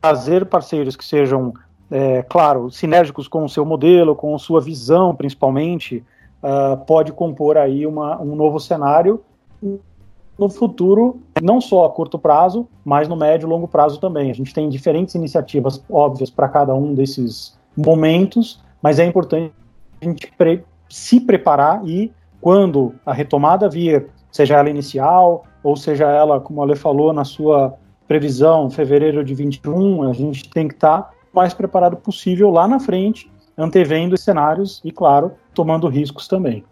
trazer 0.00 0.46
parceiros 0.46 0.94
que 0.94 1.04
sejam, 1.04 1.52
é, 1.90 2.22
claro, 2.22 2.70
sinérgicos 2.70 3.26
com 3.26 3.44
o 3.44 3.48
seu 3.48 3.64
modelo, 3.64 4.14
com 4.14 4.38
sua 4.38 4.60
visão, 4.60 5.16
principalmente, 5.16 6.04
uh, 6.42 6.76
pode 6.86 7.12
compor 7.12 7.58
aí 7.58 7.84
uma, 7.84 8.22
um 8.22 8.36
novo 8.36 8.60
cenário 8.60 9.20
no 9.62 10.48
futuro, 10.48 11.20
não 11.42 11.60
só 11.60 11.84
a 11.84 11.90
curto 11.90 12.18
prazo, 12.18 12.66
mas 12.84 13.06
no 13.06 13.16
médio 13.16 13.46
e 13.46 13.50
longo 13.50 13.68
prazo 13.68 14.00
também. 14.00 14.30
A 14.30 14.34
gente 14.34 14.54
tem 14.54 14.68
diferentes 14.68 15.14
iniciativas 15.14 15.84
óbvias 15.90 16.30
para 16.30 16.48
cada 16.48 16.74
um 16.74 16.94
desses 16.94 17.58
momentos, 17.76 18.62
mas 18.82 18.98
é 18.98 19.04
importante 19.04 19.52
a 20.00 20.04
gente 20.04 20.32
pre 20.38 20.64
se 20.88 21.20
preparar 21.20 21.86
e, 21.86 22.10
quando 22.40 22.94
a 23.04 23.12
retomada 23.12 23.68
vir, 23.68 24.08
seja 24.32 24.56
ela 24.56 24.70
inicial 24.70 25.44
ou 25.62 25.76
seja 25.76 26.06
ela, 26.10 26.40
como 26.40 26.62
a 26.62 26.64
Ale 26.64 26.74
falou, 26.74 27.12
na 27.12 27.24
sua 27.24 27.74
previsão, 28.08 28.70
fevereiro 28.70 29.22
de 29.22 29.34
21, 29.34 30.08
a 30.08 30.12
gente 30.12 30.48
tem 30.50 30.66
que 30.66 30.74
estar 30.74 31.02
tá 31.02 31.10
mais 31.32 31.54
preparado 31.54 31.96
possível 31.96 32.50
lá 32.50 32.66
na 32.66 32.80
frente, 32.80 33.30
antevendo 33.56 34.14
os 34.14 34.22
cenários 34.22 34.80
e, 34.84 34.90
claro, 34.90 35.32
tomando 35.54 35.86
riscos 35.86 36.26
também. 36.26 36.64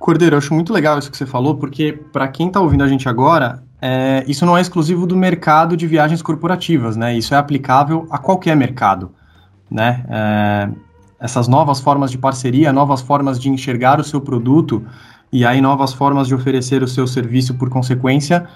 Cordeiro, 0.00 0.34
eu 0.34 0.38
acho 0.38 0.54
muito 0.54 0.72
legal 0.72 0.98
isso 0.98 1.10
que 1.10 1.16
você 1.16 1.26
falou, 1.26 1.56
porque 1.56 1.92
para 2.10 2.26
quem 2.26 2.46
está 2.46 2.58
ouvindo 2.58 2.82
a 2.82 2.88
gente 2.88 3.06
agora, 3.06 3.62
é, 3.82 4.24
isso 4.26 4.46
não 4.46 4.56
é 4.56 4.60
exclusivo 4.62 5.06
do 5.06 5.14
mercado 5.14 5.76
de 5.76 5.86
viagens 5.86 6.22
corporativas, 6.22 6.96
né? 6.96 7.14
Isso 7.14 7.34
é 7.34 7.36
aplicável 7.36 8.06
a 8.10 8.16
qualquer 8.16 8.56
mercado, 8.56 9.12
né? 9.70 10.02
É, 10.08 10.70
essas 11.20 11.46
novas 11.46 11.80
formas 11.80 12.10
de 12.10 12.16
parceria, 12.16 12.72
novas 12.72 13.02
formas 13.02 13.38
de 13.38 13.50
enxergar 13.50 14.00
o 14.00 14.02
seu 14.02 14.22
produto 14.22 14.82
e 15.30 15.44
aí 15.44 15.60
novas 15.60 15.92
formas 15.92 16.26
de 16.26 16.34
oferecer 16.34 16.82
o 16.82 16.88
seu 16.88 17.06
serviço 17.06 17.52
por 17.56 17.68
consequência, 17.68 18.48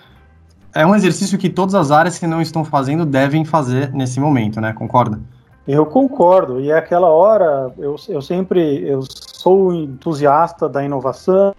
é 0.74 0.86
um 0.86 0.94
exercício 0.94 1.36
que 1.36 1.50
todas 1.50 1.74
as 1.74 1.90
áreas 1.90 2.18
que 2.18 2.26
não 2.26 2.40
estão 2.40 2.64
fazendo 2.64 3.04
devem 3.04 3.44
fazer 3.44 3.92
nesse 3.92 4.18
momento, 4.18 4.62
né? 4.62 4.72
Concorda? 4.72 5.20
Eu 5.66 5.86
concordo, 5.86 6.60
e 6.60 6.70
é 6.70 6.76
aquela 6.76 7.08
hora 7.08 7.72
eu, 7.78 7.96
eu 8.08 8.20
sempre 8.20 8.86
eu 8.86 9.00
sou 9.08 9.72
entusiasta 9.72 10.68
da 10.68 10.84
inovação, 10.84 11.54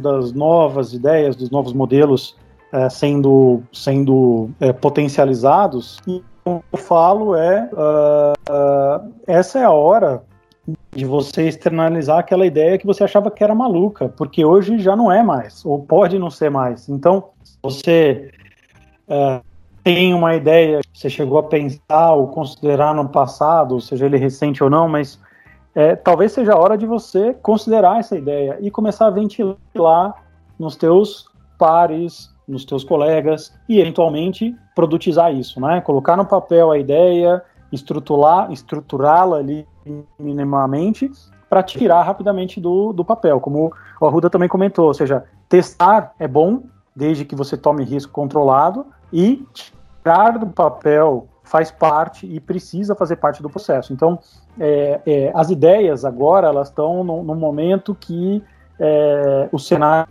das 0.00 0.32
novas 0.32 0.92
ideias, 0.92 1.36
dos 1.36 1.50
novos 1.50 1.72
modelos 1.72 2.36
é, 2.72 2.88
sendo, 2.90 3.62
sendo 3.72 4.50
é, 4.60 4.72
potencializados, 4.72 5.98
e 6.06 6.22
o 6.44 6.60
que 6.60 6.64
eu 6.72 6.78
falo 6.78 7.34
é 7.34 7.70
uh, 7.72 8.52
uh, 8.52 9.12
essa 9.26 9.58
é 9.60 9.64
a 9.64 9.70
hora 9.70 10.22
de 10.90 11.04
você 11.04 11.48
externalizar 11.48 12.18
aquela 12.18 12.44
ideia 12.44 12.76
que 12.76 12.86
você 12.86 13.04
achava 13.04 13.30
que 13.30 13.42
era 13.42 13.54
maluca, 13.54 14.08
porque 14.08 14.44
hoje 14.44 14.78
já 14.78 14.96
não 14.96 15.10
é 15.10 15.22
mais, 15.22 15.64
ou 15.64 15.82
pode 15.82 16.18
não 16.18 16.30
ser 16.30 16.50
mais. 16.50 16.88
Então, 16.88 17.28
você 17.62 18.30
uh, 19.08 19.44
tem 19.86 20.12
uma 20.12 20.34
ideia, 20.34 20.80
você 20.92 21.08
chegou 21.08 21.38
a 21.38 21.44
pensar 21.44 22.12
ou 22.12 22.26
considerar 22.26 22.92
no 22.92 23.08
passado, 23.08 23.80
seja 23.80 24.06
ele 24.06 24.16
recente 24.16 24.64
ou 24.64 24.68
não, 24.68 24.88
mas 24.88 25.16
é, 25.76 25.94
talvez 25.94 26.32
seja 26.32 26.54
a 26.54 26.58
hora 26.58 26.76
de 26.76 26.84
você 26.84 27.32
considerar 27.34 28.00
essa 28.00 28.18
ideia 28.18 28.58
e 28.60 28.68
começar 28.68 29.06
a 29.06 29.10
ventilar 29.10 30.24
nos 30.58 30.74
teus 30.74 31.28
pares, 31.56 32.34
nos 32.48 32.64
teus 32.64 32.82
colegas 32.82 33.56
e 33.68 33.78
eventualmente 33.78 34.56
produtizar 34.74 35.32
isso, 35.32 35.60
né? 35.60 35.80
Colocar 35.80 36.16
no 36.16 36.26
papel 36.26 36.72
a 36.72 36.78
ideia, 36.78 37.40
estruturar, 37.70 38.50
estruturá-la 38.50 39.36
ali 39.36 39.64
minimamente 40.18 41.08
para 41.48 41.62
tirar 41.62 42.02
rapidamente 42.02 42.60
do, 42.60 42.92
do 42.92 43.04
papel, 43.04 43.38
como 43.38 43.72
o 44.00 44.04
Arruda 44.04 44.28
também 44.28 44.48
comentou, 44.48 44.86
ou 44.86 44.94
seja, 44.94 45.22
testar 45.48 46.12
é 46.18 46.26
bom 46.26 46.64
desde 46.96 47.24
que 47.24 47.36
você 47.36 47.56
tome 47.56 47.84
risco 47.84 48.12
controlado 48.12 48.84
e 49.12 49.46
tirar 49.52 50.38
do 50.38 50.46
papel 50.46 51.28
faz 51.42 51.70
parte 51.70 52.26
e 52.26 52.40
precisa 52.40 52.94
fazer 52.94 53.16
parte 53.16 53.42
do 53.42 53.48
processo. 53.48 53.92
Então, 53.92 54.18
é, 54.58 55.00
é, 55.06 55.32
as 55.34 55.50
ideias 55.50 56.04
agora 56.04 56.48
elas 56.48 56.68
estão 56.68 57.04
no 57.04 57.34
momento 57.34 57.94
que 57.94 58.42
é, 58.78 59.48
o 59.52 59.58
cenário 59.58 60.08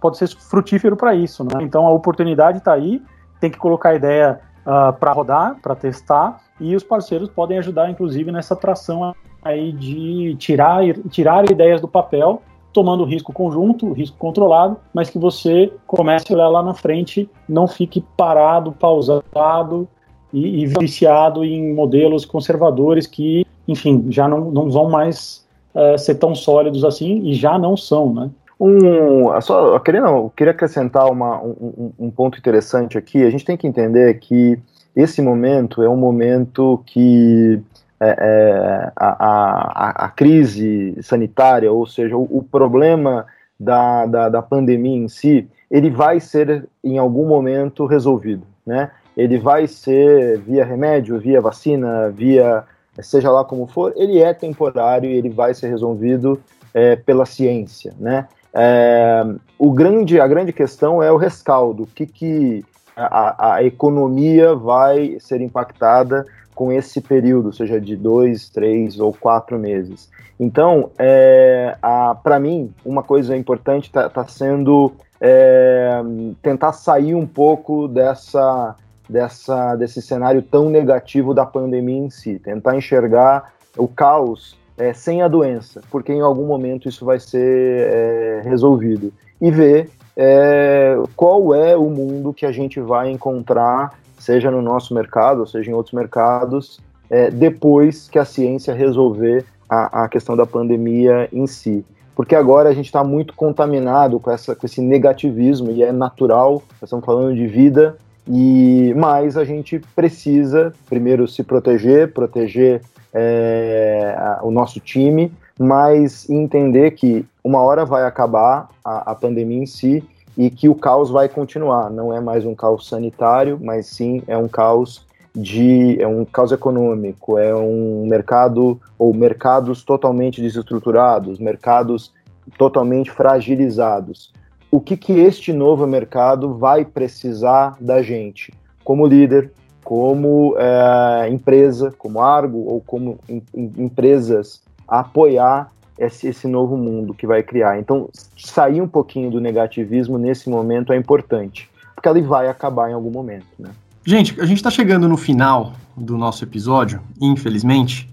pode 0.00 0.16
ser 0.16 0.28
frutífero 0.28 0.96
para 0.96 1.14
isso. 1.14 1.44
Né? 1.44 1.62
Então, 1.62 1.86
a 1.86 1.90
oportunidade 1.90 2.58
está 2.58 2.72
aí, 2.72 3.02
tem 3.40 3.50
que 3.50 3.58
colocar 3.58 3.90
a 3.90 3.94
ideia 3.94 4.40
uh, 4.66 4.70
ah, 4.70 4.92
para 4.92 5.12
rodar, 5.12 5.56
para 5.60 5.74
testar, 5.74 6.40
e 6.58 6.76
os 6.76 6.84
parceiros 6.84 7.28
podem 7.28 7.58
ajudar, 7.58 7.90
inclusive, 7.90 8.30
nessa 8.30 8.54
tração 8.54 9.14
aí 9.42 9.72
de 9.72 10.36
tirar, 10.38 10.82
tirar 11.08 11.50
ideias 11.50 11.80
do 11.80 11.88
papel 11.88 12.42
tomando 12.72 13.04
risco 13.04 13.32
conjunto, 13.32 13.92
risco 13.92 14.16
controlado, 14.16 14.76
mas 14.94 15.10
que 15.10 15.18
você 15.18 15.72
comece 15.86 16.32
a 16.32 16.36
olhar 16.36 16.48
lá 16.48 16.62
na 16.62 16.74
frente, 16.74 17.28
não 17.48 17.66
fique 17.66 18.04
parado, 18.16 18.72
pausado 18.72 19.88
e, 20.32 20.62
e 20.62 20.66
viciado 20.66 21.44
em 21.44 21.74
modelos 21.74 22.24
conservadores 22.24 23.06
que, 23.06 23.44
enfim, 23.66 24.06
já 24.08 24.28
não, 24.28 24.50
não 24.50 24.70
vão 24.70 24.88
mais 24.88 25.46
uh, 25.74 25.98
ser 25.98 26.16
tão 26.16 26.34
sólidos 26.34 26.84
assim 26.84 27.22
e 27.24 27.34
já 27.34 27.58
não 27.58 27.76
são, 27.76 28.12
né? 28.12 28.30
Um, 28.60 29.40
só, 29.40 29.74
eu 29.74 29.80
queria, 29.80 30.00
eu 30.00 30.30
queria 30.36 30.50
acrescentar 30.50 31.10
uma, 31.10 31.42
um, 31.42 31.92
um 31.98 32.10
ponto 32.10 32.38
interessante 32.38 32.98
aqui. 32.98 33.24
A 33.24 33.30
gente 33.30 33.44
tem 33.44 33.56
que 33.56 33.66
entender 33.66 34.18
que 34.20 34.58
esse 34.94 35.22
momento 35.22 35.82
é 35.82 35.88
um 35.88 35.96
momento 35.96 36.82
que 36.84 37.58
é, 38.02 38.16
é, 38.18 38.92
a, 38.96 39.26
a, 39.26 40.06
a, 40.06 40.08
crise 40.08 40.96
sanitária, 41.02 41.70
ou 41.70 41.86
seja, 41.86 42.16
o, 42.16 42.38
o 42.38 42.42
problema 42.42 43.26
da, 43.58 44.06
da, 44.06 44.28
da, 44.30 44.42
pandemia 44.42 44.96
em 44.96 45.06
si, 45.06 45.46
ele 45.70 45.90
vai 45.90 46.18
ser 46.18 46.66
em 46.82 46.96
algum 46.96 47.26
momento 47.26 47.84
resolvido, 47.84 48.46
né? 48.66 48.90
Ele 49.14 49.38
vai 49.38 49.66
ser 49.66 50.38
via 50.38 50.64
remédio, 50.64 51.20
via 51.20 51.42
vacina, 51.42 52.08
via 52.08 52.64
seja 53.02 53.30
lá 53.30 53.44
como 53.44 53.66
for, 53.66 53.92
ele 53.96 54.18
é 54.18 54.32
temporário 54.32 55.08
e 55.08 55.14
ele 55.14 55.28
vai 55.28 55.54
ser 55.54 55.68
resolvido 55.68 56.40
é, 56.72 56.96
pela 56.96 57.26
ciência, 57.26 57.92
né? 57.98 58.26
É, 58.52 59.24
o 59.58 59.72
grande, 59.72 60.20
a 60.20 60.26
grande 60.26 60.52
questão 60.52 61.02
é 61.02 61.12
o 61.12 61.16
rescaldo, 61.16 61.84
o 61.84 61.86
que, 61.86 62.06
que 62.06 62.64
a, 62.96 63.54
a 63.56 63.64
economia 63.64 64.54
vai 64.54 65.18
ser 65.20 65.40
impactada 65.40 66.26
com 66.60 66.70
esse 66.70 67.00
período, 67.00 67.54
seja 67.54 67.80
de 67.80 67.96
dois, 67.96 68.50
três 68.50 69.00
ou 69.00 69.14
quatro 69.14 69.58
meses. 69.58 70.10
Então, 70.38 70.90
é, 70.98 71.74
para 72.22 72.38
mim, 72.38 72.70
uma 72.84 73.02
coisa 73.02 73.34
importante 73.34 73.86
está 73.86 74.10
tá 74.10 74.26
sendo 74.26 74.92
é, 75.18 76.02
tentar 76.42 76.74
sair 76.74 77.14
um 77.14 77.26
pouco 77.26 77.88
dessa, 77.88 78.76
dessa, 79.08 79.74
desse 79.76 80.02
cenário 80.02 80.42
tão 80.42 80.68
negativo 80.68 81.32
da 81.32 81.46
pandemia 81.46 81.96
em 81.96 82.10
si, 82.10 82.38
tentar 82.38 82.76
enxergar 82.76 83.54
o 83.74 83.88
caos 83.88 84.54
é, 84.76 84.92
sem 84.92 85.22
a 85.22 85.28
doença, 85.28 85.80
porque 85.90 86.12
em 86.12 86.20
algum 86.20 86.44
momento 86.44 86.90
isso 86.90 87.06
vai 87.06 87.18
ser 87.18 87.88
é, 87.88 88.42
resolvido, 88.44 89.10
e 89.40 89.50
ver 89.50 89.88
é, 90.14 90.94
qual 91.16 91.54
é 91.54 91.74
o 91.74 91.88
mundo 91.88 92.34
que 92.34 92.44
a 92.44 92.52
gente 92.52 92.80
vai 92.80 93.10
encontrar 93.10 93.98
seja 94.20 94.50
no 94.50 94.62
nosso 94.62 94.94
mercado, 94.94 95.46
seja 95.46 95.70
em 95.70 95.74
outros 95.74 95.94
mercados, 95.94 96.78
é, 97.08 97.30
depois 97.30 98.08
que 98.08 98.18
a 98.18 98.24
ciência 98.24 98.74
resolver 98.74 99.44
a, 99.68 100.04
a, 100.04 100.08
questão 100.08 100.36
da 100.36 100.46
pandemia 100.46 101.28
em 101.32 101.46
si. 101.46 101.84
Porque 102.14 102.36
agora 102.36 102.68
a 102.68 102.74
gente 102.74 102.86
está 102.86 103.02
muito 103.02 103.34
contaminado 103.34 104.20
com, 104.20 104.30
essa, 104.30 104.54
com 104.54 104.66
esse 104.66 104.80
negativismo, 104.80 105.70
e 105.70 105.82
é 105.82 105.90
natural, 105.90 106.62
nós 106.72 106.84
estamos 106.84 107.04
falando 107.04 107.34
de 107.34 107.46
vida, 107.46 107.96
e 108.28 108.94
mas 108.96 109.36
a 109.36 109.44
gente 109.44 109.80
precisa 109.96 110.72
primeiro 110.88 111.26
se 111.26 111.42
proteger, 111.42 112.12
proteger 112.12 112.82
é, 113.12 114.38
o 114.42 114.50
nosso 114.50 114.78
time, 114.78 115.32
mas 115.58 116.28
entender 116.28 116.92
que 116.92 117.24
uma 117.42 117.60
hora 117.60 117.84
vai 117.84 118.04
acabar 118.04 118.68
a, 118.84 119.12
a 119.12 119.14
pandemia 119.14 119.62
em 119.62 119.66
si 119.66 120.04
e 120.36 120.50
que 120.50 120.68
o 120.68 120.74
caos 120.74 121.10
vai 121.10 121.28
continuar. 121.28 121.90
Não 121.90 122.14
é 122.14 122.20
mais 122.20 122.44
um 122.44 122.54
caos 122.54 122.88
sanitário, 122.88 123.58
mas 123.60 123.86
sim 123.86 124.22
é 124.26 124.36
um 124.36 124.48
caos 124.48 125.06
de 125.34 126.00
é 126.00 126.06
um 126.06 126.24
caos 126.24 126.52
econômico, 126.52 127.38
é 127.38 127.54
um 127.54 128.06
mercado 128.06 128.80
ou 128.98 129.14
mercados 129.14 129.84
totalmente 129.84 130.40
desestruturados, 130.40 131.38
mercados 131.38 132.12
totalmente 132.58 133.10
fragilizados. 133.10 134.32
O 134.70 134.80
que 134.80 134.96
que 134.96 135.12
este 135.12 135.52
novo 135.52 135.86
mercado 135.86 136.54
vai 136.54 136.84
precisar 136.84 137.76
da 137.80 138.02
gente, 138.02 138.52
como 138.84 139.06
líder, 139.06 139.52
como 139.84 140.54
é, 140.58 141.28
empresa, 141.28 141.92
como 141.96 142.20
Argo 142.20 142.58
ou 142.58 142.80
como 142.80 143.18
em, 143.28 143.42
em, 143.54 143.72
empresas 143.78 144.62
apoiar 144.86 145.72
esse, 146.00 146.26
esse 146.26 146.48
novo 146.48 146.76
mundo 146.76 147.12
que 147.12 147.26
vai 147.26 147.42
criar. 147.42 147.78
Então, 147.78 148.08
sair 148.36 148.80
um 148.80 148.88
pouquinho 148.88 149.30
do 149.30 149.40
negativismo 149.40 150.16
nesse 150.16 150.48
momento 150.48 150.92
é 150.92 150.96
importante, 150.96 151.68
porque 151.94 152.08
ele 152.08 152.22
vai 152.22 152.48
acabar 152.48 152.90
em 152.90 152.94
algum 152.94 153.10
momento, 153.10 153.46
né? 153.58 153.70
Gente, 154.02 154.40
a 154.40 154.46
gente 154.46 154.56
está 154.56 154.70
chegando 154.70 155.06
no 155.06 155.18
final 155.18 155.74
do 155.94 156.16
nosso 156.16 156.42
episódio, 156.42 157.02
infelizmente. 157.20 158.08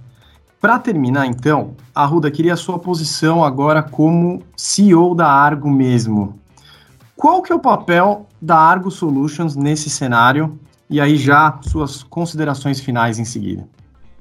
Para 0.59 0.77
terminar, 0.77 1.25
então, 1.25 1.75
a 1.95 2.05
Ruda 2.05 2.29
queria 2.29 2.53
a 2.53 2.57
sua 2.57 2.77
posição 2.77 3.41
agora 3.41 3.81
como 3.81 4.43
CEO 4.55 5.15
da 5.15 5.27
Argo 5.27 5.69
mesmo. 5.69 6.37
Qual 7.15 7.41
que 7.41 7.53
é 7.53 7.55
o 7.55 7.59
papel 7.59 8.27
da 8.41 8.57
Argo 8.57 8.91
Solutions 8.91 9.55
nesse 9.55 9.89
cenário? 9.89 10.59
E 10.89 10.99
aí 10.99 11.15
já 11.15 11.57
suas 11.61 12.03
considerações 12.03 12.81
finais 12.81 13.17
em 13.17 13.25
seguida. 13.25 13.65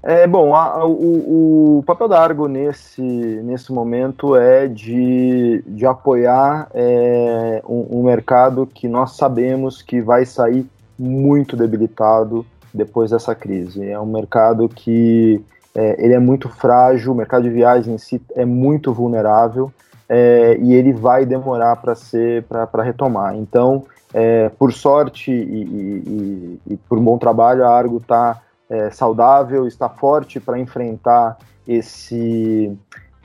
É, 0.03 0.27
bom, 0.27 0.55
a, 0.55 0.87
o, 0.87 1.79
o, 1.79 1.83
papel 1.85 2.07
da 2.07 2.21
Argo 2.21 2.47
nesse, 2.47 3.03
nesse 3.03 3.73
momento 3.73 4.37
é 4.37 4.69
de, 4.69 5.65
de 5.67 5.85
apoiar 5.85 6.69
é, 6.73 7.61
um, 7.69 7.99
um, 7.99 8.03
mercado 8.05 8.67
que 8.67 8.87
nós 8.87 9.17
sabemos 9.17 9.83
que 9.83 10.01
vai 10.01 10.25
sair 10.25 10.65
muito 10.97 11.57
debilitado 11.57 12.47
depois 12.73 13.11
dessa 13.11 13.35
crise. 13.35 13.89
É 13.89 13.99
um 13.99 14.07
mercado 14.07 14.69
que 14.69 15.43
é, 15.75 16.05
ele 16.05 16.15
é 16.15 16.21
muito 16.21 16.49
frágil, 16.49 17.13
o 17.13 17.17
mercado 17.17 17.43
de 17.43 17.51
viagens 17.51 17.89
em 17.89 17.99
si 17.99 18.23
é 18.35 18.45
muito 18.45 18.93
vulnerável 18.93 19.73
é, 20.09 20.57
e 20.61 20.73
ele 20.73 20.93
vai 20.93 21.27
demorar 21.27 21.77
para 21.77 21.95
ser 21.95 22.45
para 22.45 22.83
retomar. 22.83 23.35
Então, 23.37 23.85
é, 24.15 24.49
por 24.51 24.73
sorte 24.73 25.31
e, 25.33 25.63
e, 25.63 26.61
e, 26.69 26.77
por 26.89 26.99
bom 27.01 27.19
trabalho, 27.19 27.65
a 27.65 27.71
Argo 27.71 27.99
está 27.99 28.41
é, 28.69 28.91
saudável, 28.91 29.67
está 29.67 29.89
forte 29.89 30.41
para 30.41 30.59
enfrentar 30.59 31.39
esse, 31.67 32.77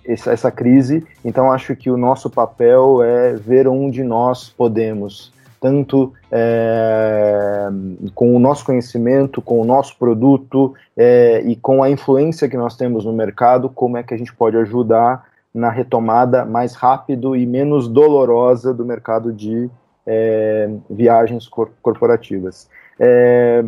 essa, 0.06 0.32
essa 0.32 0.52
crise. 0.52 1.06
Então, 1.24 1.52
acho 1.52 1.76
que 1.76 1.90
o 1.90 1.98
nosso 1.98 2.30
papel 2.30 3.02
é 3.04 3.34
ver 3.34 3.68
onde 3.68 4.04
nós 4.04 4.50
podemos 4.50 5.32
tanto 5.62 6.12
é, 6.32 7.70
com 8.16 8.36
o 8.36 8.40
nosso 8.40 8.66
conhecimento, 8.66 9.44
com 9.44 9.62
o 9.62 9.64
nosso 9.64 9.96
produto 9.96 10.74
é, 10.98 11.44
e 11.46 11.56
com 11.56 11.84
a 11.84 11.90
influência 11.90 12.50
que 12.50 12.58
nós 12.58 12.76
temos 12.76 13.06
no 13.06 13.14
mercado, 13.14 13.70
como 13.70 13.96
é 13.96 14.02
que 14.02 14.12
a 14.12 14.18
gente 14.18 14.34
pode 14.34 14.58
ajudar 14.58 15.24
na 15.54 15.70
retomada 15.70 16.46
mais 16.46 16.74
rápido 16.74 17.36
e 17.36 17.46
menos 17.46 17.88
dolorosa 17.88 18.74
do 18.74 18.84
mercado 18.84 19.32
de 19.32 19.70
é, 20.08 20.68
viagens 20.90 21.48
cor 21.48 21.70
corporativas. 21.80 22.68
É, 23.00 23.64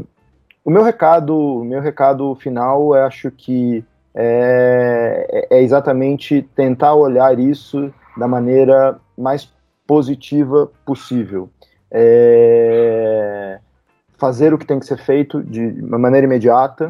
o 0.66 0.72
meu 0.72 0.84
recado, 0.84 1.64
meu 1.66 1.82
recado 1.82 2.34
final, 2.36 2.96
eu 2.96 3.04
acho 3.04 3.30
que 3.32 3.84
é, 4.16 5.48
é 5.50 5.62
exatamente 5.62 6.42
tentar 6.56 6.94
olhar 6.94 7.38
isso 7.40 7.92
da 8.18 8.28
maneira 8.28 9.00
mais 9.18 9.52
positiva 9.86 10.72
possível. 10.86 11.50
É, 11.92 13.60
fazer 14.18 14.54
o 14.54 14.58
que 14.58 14.66
tem 14.66 14.80
que 14.80 14.86
ser 14.86 14.98
feito 14.98 15.44
de 15.44 15.62
uma 15.82 15.98
maneira 15.98 16.26
imediata, 16.26 16.88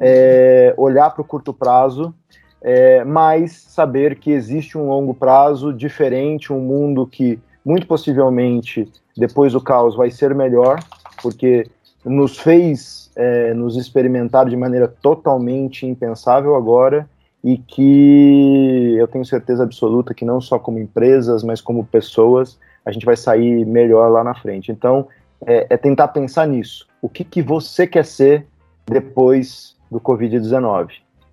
é, 0.00 0.74
olhar 0.76 1.10
para 1.10 1.22
o 1.22 1.24
curto 1.24 1.52
prazo, 1.54 2.14
é, 2.60 3.04
mas 3.04 3.52
saber 3.52 4.16
que 4.16 4.30
existe 4.30 4.76
um 4.76 4.88
longo 4.88 5.14
prazo 5.14 5.72
diferente, 5.72 6.52
um 6.52 6.60
mundo 6.60 7.06
que 7.06 7.38
muito 7.64 7.86
possivelmente 7.86 8.90
depois 9.16 9.52
do 9.52 9.62
caos 9.62 9.96
vai 9.96 10.10
ser 10.10 10.34
melhor, 10.34 10.78
porque 11.22 11.66
nos 12.04 12.38
fez 12.38 13.10
é, 13.16 13.54
nos 13.54 13.76
experimentar 13.76 14.48
de 14.48 14.56
maneira 14.56 14.88
totalmente 14.88 15.86
impensável 15.86 16.54
agora 16.54 17.08
e 17.42 17.58
que 17.58 18.96
eu 18.98 19.06
tenho 19.06 19.24
certeza 19.24 19.62
absoluta 19.62 20.14
que 20.14 20.24
não 20.24 20.40
só 20.40 20.58
como 20.58 20.78
empresas, 20.78 21.42
mas 21.42 21.60
como 21.60 21.84
pessoas, 21.84 22.58
a 22.84 22.90
gente 22.90 23.04
vai 23.04 23.16
sair 23.16 23.66
melhor 23.66 24.10
lá 24.10 24.24
na 24.24 24.34
frente. 24.34 24.72
Então, 24.72 25.08
é, 25.46 25.66
é 25.70 25.76
tentar 25.76 26.08
pensar 26.08 26.46
nisso. 26.46 26.86
O 27.02 27.08
que, 27.08 27.22
que 27.22 27.42
você 27.42 27.86
quer 27.86 28.04
ser 28.04 28.46
depois 28.86 29.76
do 29.90 30.00
Covid-19? 30.00 30.88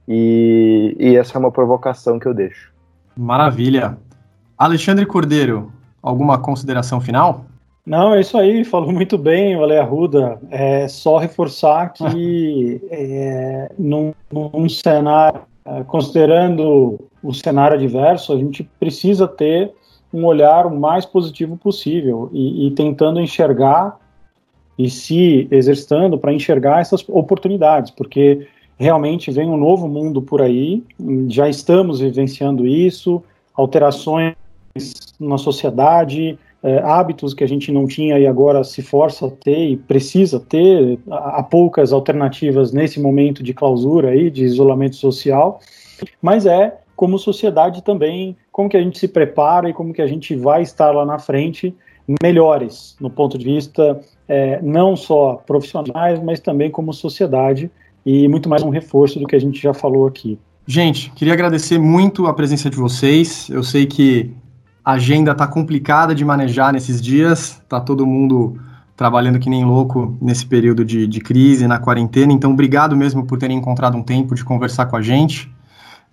E, 0.08 0.96
e 1.00 1.16
essa 1.16 1.38
é 1.38 1.40
uma 1.40 1.52
provocação 1.52 2.20
que 2.20 2.26
eu 2.26 2.34
deixo. 2.34 2.74
Maravilha. 3.16 3.98
Alexandre 4.58 5.06
Cordeiro, 5.06 5.72
alguma 6.02 6.38
consideração 6.38 7.00
final? 7.00 7.46
Não, 7.86 8.14
é 8.14 8.22
isso 8.22 8.38
aí, 8.38 8.64
falou 8.64 8.92
muito 8.94 9.18
bem, 9.18 9.58
Valé 9.58 9.80
Arruda. 9.80 10.40
É 10.50 10.88
só 10.88 11.18
reforçar 11.18 11.94
que 11.94 12.82
é, 12.92 13.72
num, 13.78 14.14
num 14.32 14.70
cenário, 14.70 15.42
é, 15.66 15.84
considerando 15.84 17.00
o 17.24 17.34
cenário 17.34 17.78
adverso, 17.78 18.34
a 18.34 18.38
gente 18.38 18.64
precisa 18.80 19.28
ter 19.28 19.72
um 20.14 20.26
olhar 20.26 20.66
o 20.66 20.80
mais 20.80 21.06
positivo 21.06 21.58
possível 21.58 22.30
e, 22.34 22.68
e 22.68 22.72
tentando 22.72 23.20
enxergar 23.20 23.98
e 24.78 24.90
se 24.90 25.48
exercitando 25.52 26.18
para 26.18 26.34
enxergar 26.34 26.82
essas 26.82 27.08
oportunidades, 27.08 27.92
porque 27.92 28.48
realmente 28.78 29.30
vem 29.32 29.48
um 29.48 29.58
novo 29.58 29.88
mundo 29.88 30.22
por 30.22 30.42
aí, 30.42 30.84
já 31.28 31.48
estamos 31.48 32.00
vivenciando 32.00 32.66
isso, 32.66 33.24
alterações 33.54 34.36
na 35.20 35.38
sociedade, 35.38 36.38
é, 36.64 36.80
hábitos 36.80 37.34
que 37.34 37.44
a 37.44 37.48
gente 37.48 37.72
não 37.72 37.88
tinha 37.88 38.20
e 38.20 38.28
agora 38.28 38.64
se 38.64 38.82
força 38.82 39.28
a 39.28 39.32
ter 39.32 39.70
e 39.70 39.78
precisa 39.78 40.40
ter, 40.40 41.00
há 41.10 41.42
poucas 41.42 41.92
alternativas 41.92 42.72
nesse 42.72 43.00
momento 43.00 43.42
de 43.42 43.54
clausura 43.54 44.10
aí, 44.10 44.30
de 44.30 44.44
isolamento 44.44 44.96
social, 44.96 45.60
mas 46.22 46.46
é 46.46 46.78
como 46.96 47.18
sociedade 47.18 47.84
também, 47.84 48.38
como 48.52 48.70
que 48.70 48.78
a 48.78 48.82
gente 48.82 49.00
se 49.00 49.08
prepara 49.08 49.70
e 49.70 49.74
como 49.74 49.94
que 49.94 50.02
a 50.02 50.08
gente 50.08 50.36
vai 50.36 50.62
estar 50.62 50.92
lá 50.92 51.06
na 51.06 51.18
frente 51.18 51.76
melhores 52.22 52.96
no 53.00 53.10
ponto 53.10 53.38
de 53.38 53.46
vista 53.46 54.00
é, 54.28 54.62
não 54.62 54.96
só 54.96 55.36
profissionais, 55.46 56.22
mas 56.22 56.40
também 56.40 56.70
como 56.70 56.94
sociedade 56.94 57.72
e 58.06 58.28
muito 58.28 58.50
mais 58.50 58.64
um 58.64 58.70
reforço 58.70 59.20
do 59.20 59.28
que 59.28 59.36
a 59.36 59.40
gente 59.40 59.62
já 59.62 59.74
falou 59.74 60.08
aqui. 60.08 60.38
Gente, 60.66 61.12
queria 61.12 61.34
agradecer 61.34 61.78
muito 61.78 62.28
a 62.28 62.34
presença 62.34 62.70
de 62.70 62.78
vocês. 62.78 63.50
Eu 63.50 63.64
sei 63.64 63.86
que 63.86 64.32
a 64.84 64.94
agenda 64.94 65.32
está 65.32 65.48
complicada 65.48 66.14
de 66.14 66.26
manejar 66.26 66.74
nesses 66.74 67.02
dias, 67.02 67.62
tá 67.70 67.80
todo 67.80 68.06
mundo 68.06 68.60
trabalhando 68.96 69.40
que 69.40 69.50
nem 69.50 69.66
louco 69.66 70.16
nesse 70.22 70.46
período 70.46 70.86
de, 70.86 71.08
de 71.08 71.20
crise, 71.20 71.68
na 71.68 71.80
quarentena. 71.80 72.32
Então, 72.32 72.52
obrigado 72.52 72.96
mesmo 72.96 73.26
por 73.26 73.38
terem 73.38 73.58
encontrado 73.58 73.98
um 73.98 74.04
tempo 74.04 74.36
de 74.36 74.44
conversar 74.44 74.86
com 74.86 74.96
a 74.96 75.02
gente. 75.02 75.52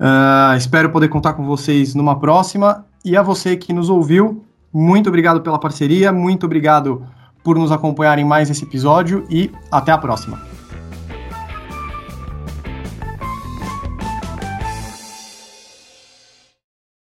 Uh, 0.00 0.56
espero 0.56 0.90
poder 0.90 1.08
contar 1.08 1.34
com 1.34 1.44
vocês 1.44 1.94
numa 1.94 2.18
próxima. 2.18 2.84
E 3.04 3.16
a 3.16 3.22
você 3.22 3.56
que 3.56 3.72
nos 3.72 3.90
ouviu, 3.90 4.42
muito 4.72 5.08
obrigado 5.08 5.40
pela 5.40 5.58
parceria, 5.58 6.12
muito 6.12 6.46
obrigado 6.46 7.04
por 7.42 7.58
nos 7.58 7.72
acompanhar 7.72 8.18
em 8.18 8.24
mais 8.24 8.50
esse 8.50 8.64
episódio 8.64 9.24
e 9.30 9.50
até 9.70 9.92
a 9.92 9.98
próxima. 9.98 10.57